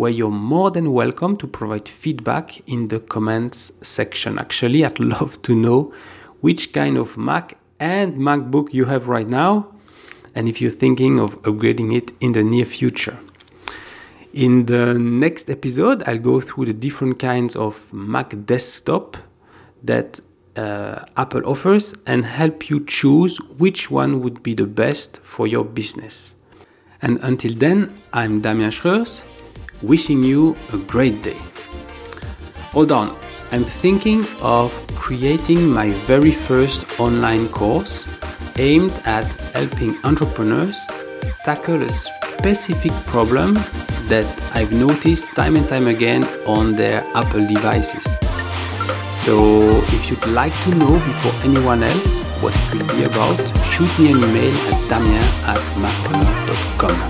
Where 0.00 0.10
you're 0.10 0.30
more 0.30 0.70
than 0.70 0.94
welcome 0.94 1.36
to 1.36 1.46
provide 1.46 1.86
feedback 1.86 2.66
in 2.66 2.88
the 2.88 2.98
comments 2.98 3.86
section. 3.86 4.38
Actually, 4.38 4.82
I'd 4.82 4.98
love 5.14 5.42
to 5.42 5.54
know 5.54 5.92
which 6.40 6.72
kind 6.72 6.96
of 6.96 7.18
Mac 7.18 7.58
and 7.78 8.16
MacBook 8.16 8.72
you 8.72 8.86
have 8.86 9.08
right 9.08 9.28
now 9.28 9.68
and 10.34 10.48
if 10.48 10.58
you're 10.58 10.70
thinking 10.70 11.18
of 11.18 11.38
upgrading 11.42 11.94
it 11.94 12.12
in 12.22 12.32
the 12.32 12.42
near 12.42 12.64
future. 12.64 13.18
In 14.32 14.64
the 14.64 14.94
next 14.98 15.50
episode, 15.50 16.02
I'll 16.08 16.16
go 16.16 16.40
through 16.40 16.64
the 16.64 16.72
different 16.72 17.18
kinds 17.18 17.54
of 17.54 17.92
Mac 17.92 18.32
desktop 18.46 19.18
that 19.82 20.18
uh, 20.56 21.04
Apple 21.18 21.44
offers 21.44 21.94
and 22.06 22.24
help 22.24 22.70
you 22.70 22.86
choose 22.86 23.36
which 23.58 23.90
one 23.90 24.22
would 24.22 24.42
be 24.42 24.54
the 24.54 24.66
best 24.66 25.18
for 25.18 25.46
your 25.46 25.64
business. 25.66 26.36
And 27.02 27.18
until 27.22 27.52
then, 27.52 27.94
I'm 28.14 28.40
Damien 28.40 28.70
Schreurs, 28.70 29.24
wishing 29.82 30.22
you 30.22 30.56
a 30.72 30.78
great 30.78 31.22
day. 31.22 31.38
Hold 32.72 32.92
on, 32.92 33.16
I'm 33.52 33.64
thinking 33.64 34.24
of 34.40 34.72
creating 34.94 35.68
my 35.68 35.90
very 36.06 36.30
first 36.30 37.00
online 37.00 37.48
course 37.48 38.06
aimed 38.58 38.92
at 39.06 39.32
helping 39.54 39.96
entrepreneurs 40.04 40.78
tackle 41.44 41.82
a 41.82 41.90
specific 41.90 42.92
problem 43.06 43.54
that 44.10 44.26
I've 44.54 44.72
noticed 44.72 45.26
time 45.34 45.56
and 45.56 45.68
time 45.68 45.86
again 45.86 46.24
on 46.46 46.72
their 46.72 47.02
Apple 47.14 47.46
devices. 47.46 48.16
So, 49.10 49.82
if 49.88 50.08
you'd 50.08 50.26
like 50.28 50.54
to 50.62 50.70
know 50.70 50.92
before 50.92 51.32
anyone 51.42 51.82
else 51.82 52.22
what 52.40 52.54
it 52.56 52.74
will 52.74 52.96
be 52.96 53.04
about, 53.04 53.38
shoot 53.66 53.90
me 53.98 54.12
an 54.12 54.18
email 54.18 54.54
at 54.70 54.88
damien 54.88 55.28
at 55.44 55.58
macpreneur.com. 55.82 57.09